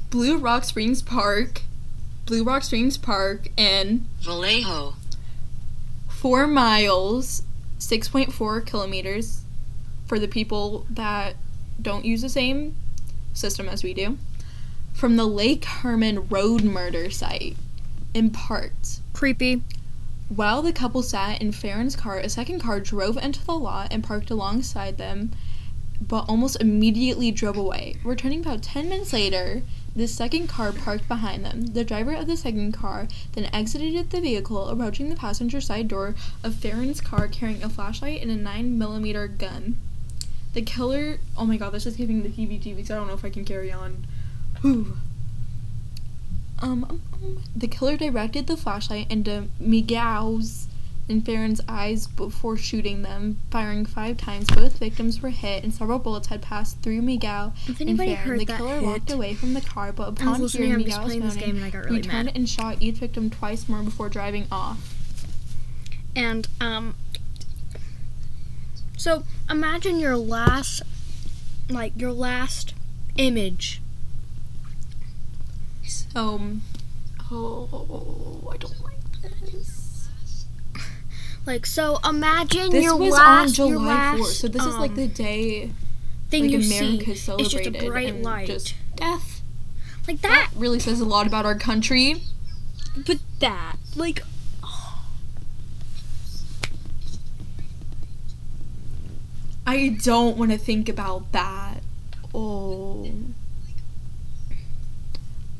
Blue 0.08 0.38
Rock 0.38 0.64
Springs 0.64 1.02
Park. 1.02 1.60
Blue 2.24 2.42
Rock 2.42 2.62
Springs 2.62 2.96
Park 2.96 3.48
and 3.58 4.06
Vallejo. 4.22 4.94
Four 6.20 6.46
miles, 6.46 7.44
6.4 7.78 8.66
kilometers 8.66 9.40
for 10.06 10.18
the 10.18 10.28
people 10.28 10.84
that 10.90 11.34
don't 11.80 12.04
use 12.04 12.20
the 12.20 12.28
same 12.28 12.76
system 13.32 13.70
as 13.70 13.82
we 13.82 13.94
do, 13.94 14.18
from 14.92 15.16
the 15.16 15.24
Lake 15.24 15.64
Herman 15.64 16.28
road 16.28 16.62
murder 16.62 17.08
site 17.08 17.56
in 18.12 18.28
parts. 18.28 19.00
Creepy. 19.14 19.62
While 20.28 20.60
the 20.60 20.74
couple 20.74 21.02
sat 21.02 21.40
in 21.40 21.52
Ferrin's 21.52 21.96
car, 21.96 22.18
a 22.18 22.28
second 22.28 22.60
car 22.60 22.80
drove 22.80 23.16
into 23.16 23.42
the 23.42 23.54
lot 23.54 23.88
and 23.90 24.04
parked 24.04 24.30
alongside 24.30 24.98
them, 24.98 25.30
but 26.02 26.26
almost 26.28 26.60
immediately 26.60 27.30
drove 27.30 27.56
away. 27.56 27.96
Returning 28.04 28.40
about 28.40 28.62
10 28.62 28.90
minutes 28.90 29.14
later, 29.14 29.62
the 29.94 30.06
second 30.06 30.48
car 30.48 30.72
parked 30.72 31.08
behind 31.08 31.44
them. 31.44 31.66
The 31.66 31.84
driver 31.84 32.14
of 32.14 32.26
the 32.26 32.36
second 32.36 32.72
car 32.72 33.08
then 33.32 33.50
exited 33.52 34.10
the 34.10 34.20
vehicle, 34.20 34.68
approaching 34.68 35.08
the 35.08 35.16
passenger 35.16 35.60
side 35.60 35.88
door 35.88 36.14
of 36.44 36.54
Ferrin's 36.54 37.00
car 37.00 37.28
carrying 37.28 37.62
a 37.62 37.68
flashlight 37.68 38.22
and 38.22 38.30
a 38.30 38.36
9mm 38.36 39.38
gun. 39.38 39.78
The 40.52 40.62
killer. 40.62 41.18
Oh 41.36 41.46
my 41.46 41.56
god, 41.56 41.70
this 41.70 41.86
is 41.86 41.96
giving 41.96 42.22
the 42.22 42.28
heebie 42.28 42.60
jeebies. 42.60 42.90
I 42.90 42.94
don't 42.96 43.06
know 43.06 43.14
if 43.14 43.24
I 43.24 43.30
can 43.30 43.44
carry 43.44 43.70
on. 43.70 44.06
Whew. 44.62 44.96
Um, 46.62 46.84
um, 46.84 47.02
um, 47.14 47.42
the 47.56 47.68
killer 47.68 47.96
directed 47.96 48.46
the 48.46 48.56
flashlight 48.56 49.10
into 49.10 49.48
Miguel's 49.58 50.66
and 51.10 51.26
Ferrin's 51.26 51.60
eyes 51.68 52.06
before 52.06 52.56
shooting 52.56 53.02
them, 53.02 53.40
firing 53.50 53.84
five 53.84 54.16
times. 54.16 54.46
Both 54.48 54.78
victims 54.78 55.20
were 55.20 55.30
hit, 55.30 55.64
and 55.64 55.74
several 55.74 55.98
bullets 55.98 56.28
had 56.28 56.40
passed 56.40 56.80
through 56.80 57.02
Miguel 57.02 57.52
If 57.66 57.80
and 57.80 57.90
anybody 57.90 58.14
Farron. 58.14 58.28
heard 58.28 58.40
The 58.40 58.46
killer 58.46 58.74
hit, 58.76 58.82
walked 58.84 59.10
away 59.10 59.34
from 59.34 59.54
the 59.54 59.60
car, 59.60 59.92
but 59.92 60.08
upon 60.08 60.46
hearing 60.46 60.78
Miguel's 60.78 61.04
playing 61.04 61.20
this 61.20 61.34
game 61.34 61.56
moaning, 61.56 61.56
and 61.56 61.64
I 61.66 61.70
got 61.70 61.84
really 61.90 62.02
mad. 62.06 62.32
and 62.34 62.48
shot 62.48 62.76
each 62.80 62.96
victim 62.96 63.28
twice 63.28 63.68
more 63.68 63.82
before 63.82 64.08
driving 64.08 64.46
off. 64.50 64.94
And 66.16 66.46
um, 66.60 66.94
so 68.96 69.24
imagine 69.48 69.98
your 69.98 70.16
last, 70.16 70.82
like 71.68 71.92
your 71.96 72.12
last 72.12 72.74
image. 73.16 73.80
So, 75.82 76.20
um, 76.20 76.62
oh, 77.30 78.48
I 78.52 78.56
don't. 78.56 78.89
Like 81.46 81.66
so, 81.66 81.98
imagine 82.08 82.70
This 82.70 82.84
your 82.84 82.96
was 82.96 83.12
last, 83.12 83.58
on 83.58 83.70
July 83.70 83.84
last, 83.86 84.20
4th, 84.20 84.26
so 84.26 84.48
this 84.48 84.64
is 84.64 84.76
like 84.76 84.90
um, 84.90 84.96
the 84.96 85.06
day 85.08 85.70
thing 86.28 86.44
like 86.44 86.52
you 86.52 86.58
America 86.58 87.16
see. 87.16 87.32
It's 87.38 87.48
just 87.50 87.66
a 87.66 87.70
bright 87.70 88.22
light. 88.22 88.46
just 88.46 88.74
death. 88.94 89.42
like 90.06 90.20
that, 90.20 90.50
That 90.52 90.60
really 90.60 90.78
says 90.78 91.00
a 91.00 91.04
lot 91.04 91.26
about 91.26 91.44
our 91.46 91.54
country. 91.56 92.22
but 93.06 93.18
that, 93.40 93.76
like, 93.96 94.22
I 99.66 99.96
don't 100.02 100.36
want 100.36 100.50
to 100.50 100.58
think 100.58 100.88
about 100.88 101.32
that. 101.32 101.80
Oh. 102.34 103.10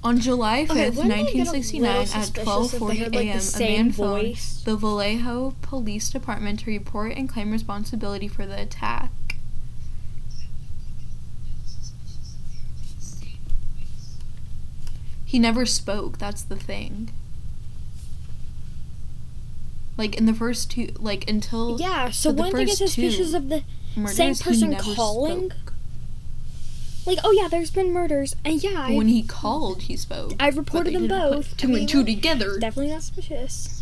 On 0.02 0.18
July 0.18 0.64
5th, 0.64 0.70
Okay, 0.70 0.90
wouldn't 0.90 1.08
they 1.08 1.32
get 1.32 1.48
a 1.48 1.52
1969, 1.52 1.96
at 1.96 2.08
suspicious 2.08 2.46
12:40 2.48 2.96
had, 2.96 3.14
like, 3.14 3.26
a.m., 3.26 3.40
a 3.54 3.58
man 3.58 3.92
phoned 3.92 4.36
the 4.64 4.76
Vallejo 4.76 5.54
Police 5.60 6.08
Department 6.10 6.60
to 6.60 6.70
report 6.70 7.12
and 7.16 7.28
claim 7.28 7.50
responsibility 7.50 8.26
for 8.26 8.46
the 8.46 8.60
attack. 8.60 9.10
He 15.30 15.38
never 15.38 15.64
spoke. 15.64 16.18
That's 16.18 16.42
the 16.42 16.56
thing. 16.56 17.12
Like 19.96 20.16
in 20.16 20.24
the 20.26 20.32
first 20.34 20.70
two, 20.72 20.88
like 20.98 21.28
until 21.28 21.78
yeah. 21.78 22.10
So 22.10 22.30
for 22.30 22.36
the 22.36 22.42
wouldn't 22.42 22.56
they 22.56 22.64
get 22.64 22.78
first 22.78 22.94
two 22.96 23.10
suspicious 23.10 23.34
of 23.34 23.48
the 23.48 23.62
murders, 23.94 24.16
same 24.16 24.34
person 24.34 24.74
calling? 24.76 25.50
spoke. 25.50 25.69
Like? 27.06 27.18
Oh 27.24 27.32
yeah, 27.32 27.48
there's 27.48 27.70
been 27.70 27.92
murders, 27.92 28.34
and 28.44 28.62
yeah, 28.62 28.70
But 28.74 28.92
I, 28.92 28.96
when 28.96 29.08
he 29.08 29.22
called, 29.22 29.82
he 29.82 29.96
spoke. 29.96 30.34
I've 30.38 30.56
reported 30.56 30.94
them 30.94 31.08
both. 31.08 31.56
Two 31.56 31.74
and 31.74 31.88
two 31.88 32.04
together. 32.04 32.58
definitely 32.58 32.92
not 32.92 33.02
suspicious. 33.02 33.76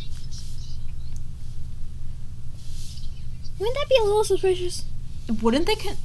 Wouldn't 3.59 3.77
that 3.77 3.89
be 3.89 3.97
a 4.01 4.05
little 4.05 4.25
suspicious? 4.25 4.85
Wouldn't 5.43 5.67
they? 5.67 5.75
Con- 5.75 5.97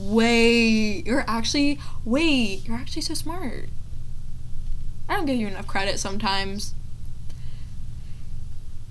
wait, 0.00 1.04
you're 1.06 1.24
actually 1.26 1.78
wait, 2.04 2.66
you're 2.66 2.76
actually 2.76 3.02
so 3.02 3.14
smart. 3.14 3.68
I 5.08 5.16
don't 5.16 5.26
give 5.26 5.36
you 5.36 5.48
enough 5.48 5.66
credit 5.66 5.98
sometimes. 5.98 6.74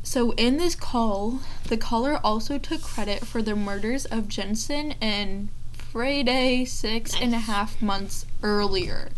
So 0.03 0.31
in 0.31 0.57
this 0.57 0.75
call, 0.75 1.39
the 1.67 1.77
caller 1.77 2.19
also 2.23 2.57
took 2.57 2.81
credit 2.81 3.25
for 3.25 3.41
the 3.41 3.55
murders 3.55 4.05
of 4.05 4.27
Jensen 4.27 4.95
and 5.01 5.49
Friday 5.91 6.63
six 6.65 7.13
and 7.19 7.33
a 7.33 7.39
half 7.39 7.81
months 7.81 8.25
earlier. 8.43 9.09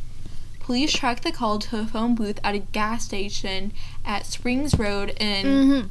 Police 0.59 0.93
tracked 0.93 1.23
the 1.23 1.31
call 1.31 1.59
to 1.59 1.79
a 1.81 1.85
phone 1.85 2.15
booth 2.15 2.39
at 2.43 2.55
a 2.55 2.59
gas 2.59 3.05
station 3.05 3.71
at 4.05 4.25
Springs 4.25 4.77
Road 4.79 5.09
in 5.19 5.45
Mm-hmm. 5.45 5.87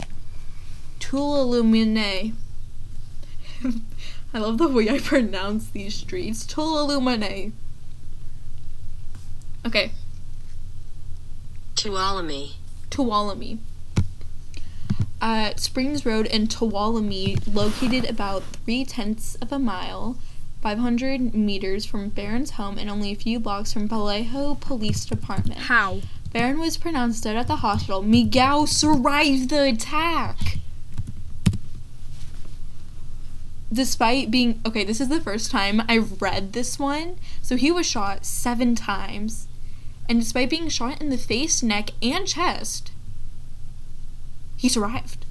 Tulalumine. 0.99 2.33
I 4.35 4.39
love 4.39 4.59
the 4.59 4.69
way 4.69 4.89
I 4.89 4.99
pronounce 4.99 5.69
these 5.71 5.95
streets. 5.95 6.45
Tulalumine. 6.47 7.53
Okay, 9.65 9.93
Tuolumne. 11.77 12.53
Tuolumne. 12.91 13.59
at 15.21 15.61
Springs 15.61 16.05
Road 16.05 16.27
in 16.27 16.47
Tuolumne, 16.49 17.37
located 17.53 18.09
about 18.09 18.43
three 18.43 18.85
tenths 18.85 19.37
of 19.37 19.53
a 19.53 19.59
mile, 19.59 20.17
500 20.63 21.35
meters 21.35 21.85
from 21.85 22.09
Barron's 22.09 22.53
home 22.53 22.79
and 22.79 22.89
only 22.89 23.11
a 23.11 23.17
few 23.17 23.41
blocks 23.41 23.73
from 23.73 23.89
Vallejo 23.89 24.55
Police 24.55 25.05
Department. 25.05 25.63
How? 25.63 26.01
Barron 26.33 26.61
was 26.61 26.77
pronounced 26.77 27.25
dead 27.25 27.37
at 27.37 27.49
the 27.49 27.57
hospital. 27.57 28.01
Miguel 28.01 28.69
survived 28.69 29.51
the 29.51 29.65
attack. 29.65 30.59
Despite 33.73 34.31
being 34.31 34.61
okay, 34.65 34.85
this 34.85 35.01
is 35.01 35.09
the 35.09 35.21
first 35.21 35.51
time 35.51 35.83
I've 35.89 36.23
read 36.23 36.53
this 36.53 36.79
one. 36.79 37.17
So 37.43 37.57
he 37.57 37.73
was 37.73 37.85
shot 37.85 38.25
seven 38.25 38.75
times. 38.75 39.49
And 40.09 40.21
despite 40.21 40.51
being 40.51 40.69
shot 40.69 41.01
in 41.01 41.11
the 41.11 41.19
face, 41.19 41.63
neck, 41.63 41.91
and 42.01 42.27
chest, 42.27 42.93
he 44.57 44.69
survived. 44.69 45.27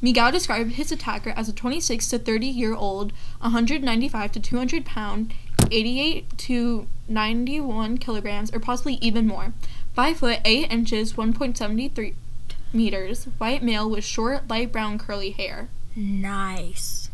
Miguel 0.00 0.30
described 0.32 0.72
his 0.72 0.92
attacker 0.92 1.30
as 1.30 1.48
a 1.48 1.52
26 1.52 2.08
to 2.08 2.18
30 2.18 2.46
year 2.46 2.74
old, 2.74 3.12
195 3.40 4.32
to 4.32 4.40
200 4.40 4.84
pound, 4.84 5.32
88 5.70 6.38
to 6.38 6.86
91 7.08 7.98
kilograms, 7.98 8.52
or 8.54 8.60
possibly 8.60 8.94
even 9.00 9.26
more. 9.26 9.52
5 9.94 10.16
foot 10.18 10.38
8 10.44 10.70
inches, 10.70 11.14
1.73 11.14 12.14
meters, 12.72 13.24
white 13.38 13.62
male 13.62 13.90
with 13.90 14.04
short, 14.04 14.48
light 14.48 14.70
brown 14.70 14.98
curly 14.98 15.30
hair. 15.30 15.68
Nice. 15.96 17.10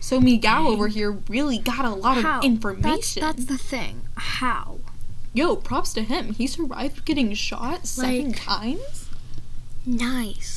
So 0.00 0.20
Miguel 0.20 0.68
over 0.68 0.88
here 0.88 1.18
really 1.28 1.58
got 1.58 1.84
a 1.84 1.90
lot 1.90 2.18
How? 2.18 2.38
of 2.38 2.44
information. 2.44 3.20
That's, 3.20 3.44
that's 3.44 3.44
the 3.46 3.58
thing. 3.58 4.02
How? 4.16 4.78
Yo, 5.34 5.56
props 5.56 5.92
to 5.94 6.02
him. 6.02 6.32
He 6.34 6.46
survived 6.46 7.04
getting 7.04 7.34
shot 7.34 7.86
seven 7.86 8.28
Like- 8.28 8.36
times. 8.40 9.08
Nice. 9.84 10.55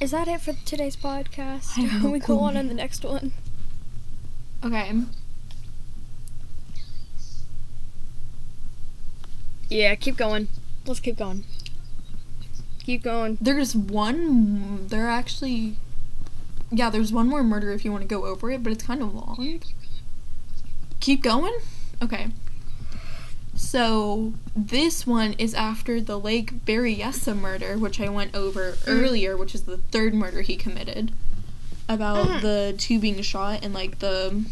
Is 0.00 0.12
that 0.12 0.28
it 0.28 0.40
for 0.40 0.54
today's 0.64 0.96
podcast? 0.96 1.78
I 1.78 1.86
don't 1.86 2.10
we 2.10 2.20
go 2.20 2.38
on 2.38 2.56
in 2.56 2.68
the 2.68 2.74
next 2.74 3.04
one. 3.04 3.34
Okay. 4.64 4.94
Yeah, 9.68 9.94
keep 9.96 10.16
going. 10.16 10.48
Let's 10.86 11.00
keep 11.00 11.18
going. 11.18 11.44
Keep 12.82 13.02
going. 13.02 13.36
There's 13.42 13.76
one. 13.76 14.86
There 14.88 15.06
actually. 15.06 15.76
Yeah, 16.72 16.88
there's 16.88 17.12
one 17.12 17.28
more 17.28 17.44
murder 17.44 17.70
if 17.72 17.84
you 17.84 17.92
want 17.92 18.02
to 18.02 18.08
go 18.08 18.24
over 18.24 18.50
it, 18.50 18.62
but 18.62 18.72
it's 18.72 18.84
kind 18.84 19.02
of 19.02 19.14
long. 19.14 19.60
Keep 21.00 21.22
going? 21.22 21.58
Okay. 22.02 22.28
So, 23.70 24.32
this 24.56 25.06
one 25.06 25.34
is 25.34 25.54
after 25.54 26.00
the 26.00 26.18
Lake 26.18 26.64
Berryessa 26.66 27.38
murder, 27.38 27.78
which 27.78 28.00
I 28.00 28.08
went 28.08 28.34
over 28.34 28.76
earlier, 28.84 29.36
which 29.36 29.54
is 29.54 29.62
the 29.62 29.76
third 29.76 30.12
murder 30.12 30.40
he 30.40 30.56
committed. 30.56 31.12
About 31.88 32.26
Mhm. 32.26 32.40
the 32.42 32.74
two 32.76 32.98
being 32.98 33.22
shot 33.22 33.60
and, 33.62 33.72
like, 33.72 34.00
the. 34.00 34.44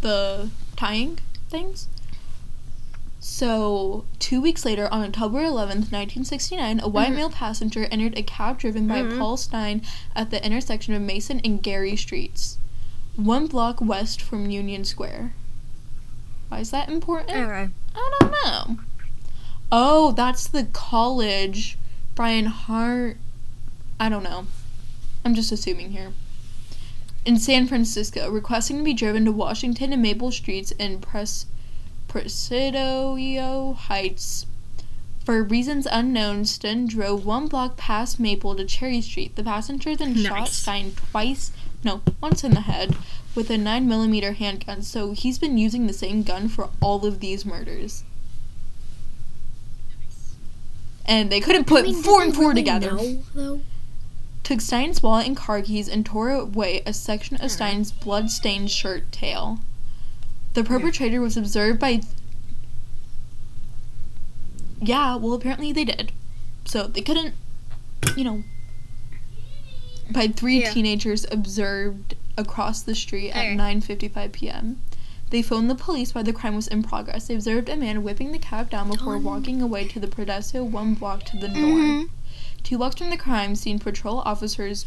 The 0.00 0.48
tying 0.76 1.18
things. 1.50 1.86
So, 3.20 4.06
two 4.18 4.40
weeks 4.40 4.64
later, 4.64 4.88
on 4.90 5.02
October 5.02 5.44
11th, 5.44 5.92
1969, 5.92 6.80
a 6.80 6.88
white 6.88 7.12
Mhm. 7.12 7.16
male 7.16 7.30
passenger 7.30 7.84
entered 7.90 8.16
a 8.16 8.22
cab 8.22 8.60
driven 8.60 8.86
by. 8.86 9.02
Paul 9.18 9.36
Stine 9.36 9.82
at 10.16 10.30
the 10.30 10.42
intersection 10.42 10.94
of 10.94 11.02
Mason 11.02 11.40
and 11.40 11.62
Geary 11.62 11.96
Streets, 11.96 12.56
one 13.16 13.46
block 13.46 13.80
west 13.80 14.20
from 14.20 14.50
Union 14.50 14.84
Square. 14.84 15.32
Why 16.48 16.60
is 16.60 16.70
that 16.70 16.88
important? 16.88 17.30
Okay. 17.30 17.68
I 17.94 18.12
don't 18.20 18.32
know. 18.44 18.78
Oh, 19.72 20.12
that's 20.12 20.46
the 20.46 20.64
college. 20.72 21.78
Brian 22.14 22.46
Hart. 22.46 23.16
I 23.98 24.08
don't 24.08 24.22
know. 24.22 24.46
I'm 25.24 25.34
just 25.34 25.52
assuming 25.52 25.90
here. 25.92 26.12
In 27.24 27.38
San 27.38 27.66
Francisco, 27.66 28.30
requesting 28.30 28.78
to 28.78 28.84
be 28.84 28.92
driven 28.92 29.24
to 29.24 29.32
Washington 29.32 29.92
and 29.92 30.02
Maple 30.02 30.30
Streets 30.30 30.72
in 30.72 31.00
Pres- 31.00 31.46
Presidio 32.08 33.72
Heights. 33.72 34.46
For 35.24 35.42
reasons 35.42 35.86
unknown, 35.90 36.44
Stine 36.44 36.86
drove 36.86 37.24
one 37.24 37.48
block 37.48 37.78
past 37.78 38.20
Maple 38.20 38.54
to 38.56 38.64
Cherry 38.66 39.00
Street. 39.00 39.36
The 39.36 39.42
passenger 39.42 39.96
then 39.96 40.14
shot 40.14 40.40
Nice. 40.40 40.52
Stine 40.52 40.92
twice, 40.92 41.50
no, 41.84 42.02
once 42.20 42.44
in 42.44 42.52
the 42.52 42.62
head, 42.62 42.96
with 43.34 43.50
a 43.50 43.56
9mm 43.56 44.36
handgun. 44.36 44.82
So 44.82 45.12
he's 45.12 45.38
been 45.38 45.58
using 45.58 45.86
the 45.86 45.92
same 45.92 46.22
gun 46.22 46.48
for 46.48 46.70
all 46.80 47.04
of 47.04 47.20
these 47.20 47.44
murders. 47.44 48.04
And 51.06 51.30
they 51.30 51.40
couldn't 51.40 51.66
put 51.66 51.84
I 51.84 51.88
mean, 51.88 52.02
four 52.02 52.22
and 52.22 52.34
four 52.34 52.50
really 52.50 52.62
together. 52.62 52.96
know. 53.34 53.60
Took 54.42 54.60
Stine's 54.60 55.02
wallet 55.02 55.26
and 55.26 55.36
car 55.36 55.62
keys 55.62 55.88
and 55.88 56.04
tore 56.04 56.30
away 56.30 56.82
a 56.86 56.92
section 56.92 57.36
of 57.36 57.42
hmm. 57.42 57.48
Stine's 57.48 57.92
blood-stained 57.92 58.70
shirt 58.70 59.10
tail. 59.12 59.58
The 60.54 60.62
hmm. 60.62 60.68
perpetrator 60.68 61.20
was 61.20 61.36
observed 61.36 61.78
by. 61.78 62.00
Yeah, 64.80 65.16
well, 65.16 65.32
apparently 65.34 65.72
they 65.72 65.84
did. 65.84 66.12
So 66.64 66.86
they 66.86 67.02
couldn't, 67.02 67.34
you 68.16 68.24
know. 68.24 68.44
By 70.10 70.28
three 70.28 70.60
Yeah. 70.60 70.72
teenagers 70.72 71.26
observed 71.30 72.14
across 72.36 72.82
the 72.82 72.94
street 72.94 73.30
at 73.30 73.44
Okay. 73.44 73.54
9:55 73.56 74.32
p.m. 74.32 74.78
They 75.30 75.40
phoned 75.42 75.70
the 75.70 75.74
police 75.74 76.14
while 76.14 76.22
the 76.24 76.32
crime 76.32 76.54
was 76.54 76.68
in 76.68 76.82
progress. 76.82 77.26
They 77.26 77.34
observed 77.34 77.68
a 77.68 77.76
man 77.76 78.02
whipping 78.02 78.30
the 78.32 78.38
cab 78.38 78.70
down 78.70 78.88
before 78.90 79.16
Um. 79.16 79.24
walking 79.24 79.62
away 79.62 79.88
to 79.88 79.98
the 79.98 80.06
Presidio 80.06 80.62
one 80.64 80.94
block 80.94 81.24
to 81.24 81.36
the 81.36 81.48
north. 81.48 82.06
Mhm. 82.06 82.08
Two 82.62 82.78
blocks 82.78 82.96
from 82.96 83.10
the 83.10 83.16
crime 83.16 83.54
scene, 83.56 83.78
patrol 83.78 84.20
officers 84.20 84.84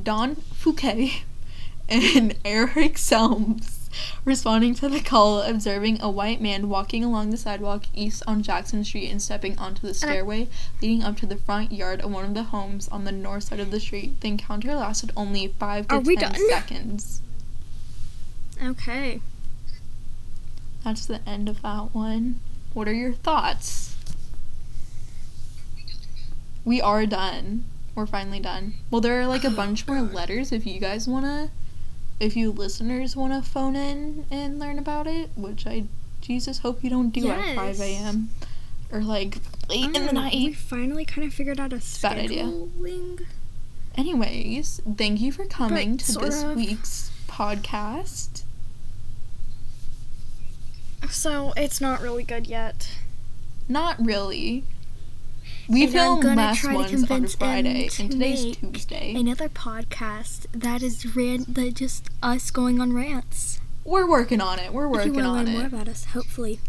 Don 0.00 0.36
Fouquet 0.54 1.22
and 1.88 2.34
Eric 2.44 2.94
Zelms 2.96 3.79
responding 4.24 4.74
to 4.76 4.88
the 4.88 5.00
call, 5.00 5.42
observing 5.42 6.00
a 6.00 6.10
white 6.10 6.40
man 6.40 6.68
walking 6.68 7.02
along 7.04 7.30
the 7.30 7.36
sidewalk 7.36 7.84
east 7.94 8.22
on 8.26 8.42
Jackson 8.42 8.84
Street 8.84 9.10
and 9.10 9.20
stepping 9.20 9.58
onto 9.58 9.86
the 9.86 9.94
stairway 9.94 10.48
leading 10.80 11.02
up 11.02 11.16
to 11.18 11.26
the 11.26 11.36
front 11.36 11.72
yard 11.72 12.00
of 12.00 12.10
one 12.12 12.24
of 12.24 12.34
the 12.34 12.44
homes 12.44 12.88
on 12.88 13.04
the 13.04 13.12
north 13.12 13.44
side 13.44 13.60
of 13.60 13.70
the 13.70 13.80
street. 13.80 14.20
The 14.20 14.28
encounter 14.28 14.74
lasted 14.74 15.12
only 15.16 15.48
five 15.58 15.88
to 15.88 15.96
Are 15.96 16.02
ten 16.02 16.14
done? 16.16 16.48
seconds. 16.48 17.20
Okay. 18.62 19.20
That's 20.84 21.06
the 21.06 21.20
end 21.28 21.48
of 21.48 21.62
that 21.62 21.94
one. 21.94 22.40
What 22.74 22.88
are 22.88 22.94
your 22.94 23.12
thoughts? 23.12 23.96
We 26.64 26.80
are 26.80 27.06
done. 27.06 27.64
We're 27.94 28.06
finally 28.06 28.40
done. 28.40 28.74
Well, 28.90 29.00
there 29.00 29.20
are 29.20 29.26
like 29.26 29.44
a 29.44 29.50
bunch 29.50 29.86
more 29.86 30.00
letters 30.00 30.52
if 30.52 30.66
you 30.66 30.78
guys 30.78 31.08
wanna, 31.08 31.50
if 32.20 32.36
you 32.36 32.52
listeners 32.52 33.16
wanna 33.16 33.42
phone 33.42 33.74
in 33.74 34.26
and 34.30 34.58
learn 34.58 34.78
about 34.78 35.06
it, 35.06 35.30
which 35.34 35.66
I, 35.66 35.84
Jesus, 36.20 36.58
hope 36.58 36.84
you 36.84 36.90
don't 36.90 37.10
do 37.10 37.30
at 37.30 37.56
5 37.56 37.80
a.m. 37.80 38.30
or 38.92 39.00
like 39.00 39.38
late 39.68 39.84
in 39.84 39.92
the 39.92 40.10
oh, 40.10 40.12
night. 40.12 40.34
We 40.34 40.52
finally 40.52 41.04
kind 41.04 41.26
of 41.26 41.32
figured 41.32 41.58
out 41.58 41.72
a 41.72 41.80
bad 42.02 42.18
idea. 42.18 42.44
scheduling. 42.44 43.26
Anyways, 43.96 44.80
thank 44.96 45.20
you 45.20 45.32
for 45.32 45.46
coming 45.46 45.96
to 45.96 46.12
this 46.18 46.42
of. 46.42 46.56
week's 46.56 47.10
podcast. 47.26 48.44
So 51.08 51.52
it's 51.56 51.80
not 51.80 52.00
really 52.00 52.22
good 52.22 52.46
yet. 52.46 52.92
Not 53.68 54.04
really. 54.04 54.64
We 55.68 55.84
And 55.84 55.92
film 55.92 56.20
gonna 56.20 56.36
last 56.36 56.60
try 56.60 56.72
to 56.72 56.78
ones 56.78 57.10
on 57.10 57.26
Friday, 57.28 57.88
to 57.88 58.02
and 58.02 58.12
today's 58.12 58.44
make 58.44 58.60
Tuesday. 58.72 59.14
Another 59.14 59.48
podcast 59.48 60.46
that 60.52 60.82
is 60.82 61.14
ran 61.14 61.44
that 61.48 61.74
just 61.74 62.08
us 62.22 62.50
going 62.50 62.80
on 62.80 62.92
rants. 62.92 63.60
We're 63.84 64.08
working 64.08 64.40
on 64.40 64.58
it. 64.58 64.72
We're 64.72 64.88
working 64.88 65.12
if 65.12 65.16
you 65.16 65.22
working 65.22 65.24
want 65.24 65.46
to 65.46 65.52
on 65.52 65.56
learn 65.56 65.70
more 65.70 65.78
about 65.78 65.88
us, 65.88 66.06
hopefully. 66.06 66.60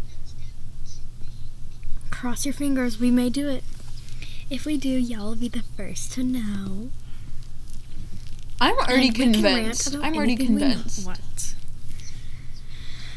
Cross 2.10 2.46
your 2.46 2.54
fingers, 2.54 3.00
we 3.00 3.10
may 3.10 3.28
do 3.28 3.48
it. 3.48 3.64
If 4.48 4.66
we 4.66 4.76
do, 4.76 4.90
y'all 4.90 5.30
will 5.30 5.36
be 5.36 5.48
the 5.48 5.62
first 5.76 6.12
to 6.12 6.22
know. 6.22 6.90
I'm 8.60 8.76
already 8.76 9.08
And 9.08 9.18
we 9.18 9.24
can 9.32 9.42
rant 9.42 9.54
convinced. 9.56 9.96
I'm 9.96 10.14
already 10.14 10.36
convinced. 10.36 11.06
What? 11.06 11.54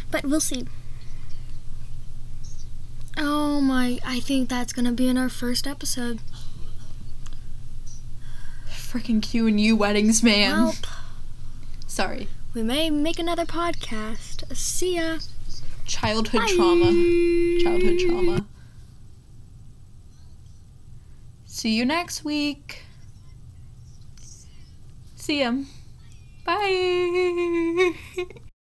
But 0.09 0.23
we'll 0.25 0.39
see. 0.39 0.65
Oh 3.17 3.61
my, 3.61 3.99
I 4.05 4.19
think 4.19 4.49
that's 4.49 4.73
gonna 4.73 4.91
be 4.91 5.07
in 5.07 5.17
our 5.17 5.29
first 5.29 5.65
episode. 5.67 6.19
Freaking 8.69 9.21
Q 9.21 9.47
and 9.47 9.59
U 9.59 9.75
weddings, 9.75 10.23
man. 10.23 10.71
Sorry. 11.87 12.27
we 12.53 12.63
may 12.63 12.89
make 12.89 13.19
another 13.19 13.45
podcast. 13.45 14.53
See 14.55 14.95
ya. 14.95 15.19
Childhood 15.85 16.41
Bye. 16.41 16.53
trauma. 16.55 16.91
Childhood 17.63 17.99
trauma. 17.99 18.45
See 21.45 21.75
you 21.75 21.85
next 21.85 22.23
week. 22.23 22.83
See 25.15 25.39
ya. 25.41 25.53
Bye. 26.45 27.93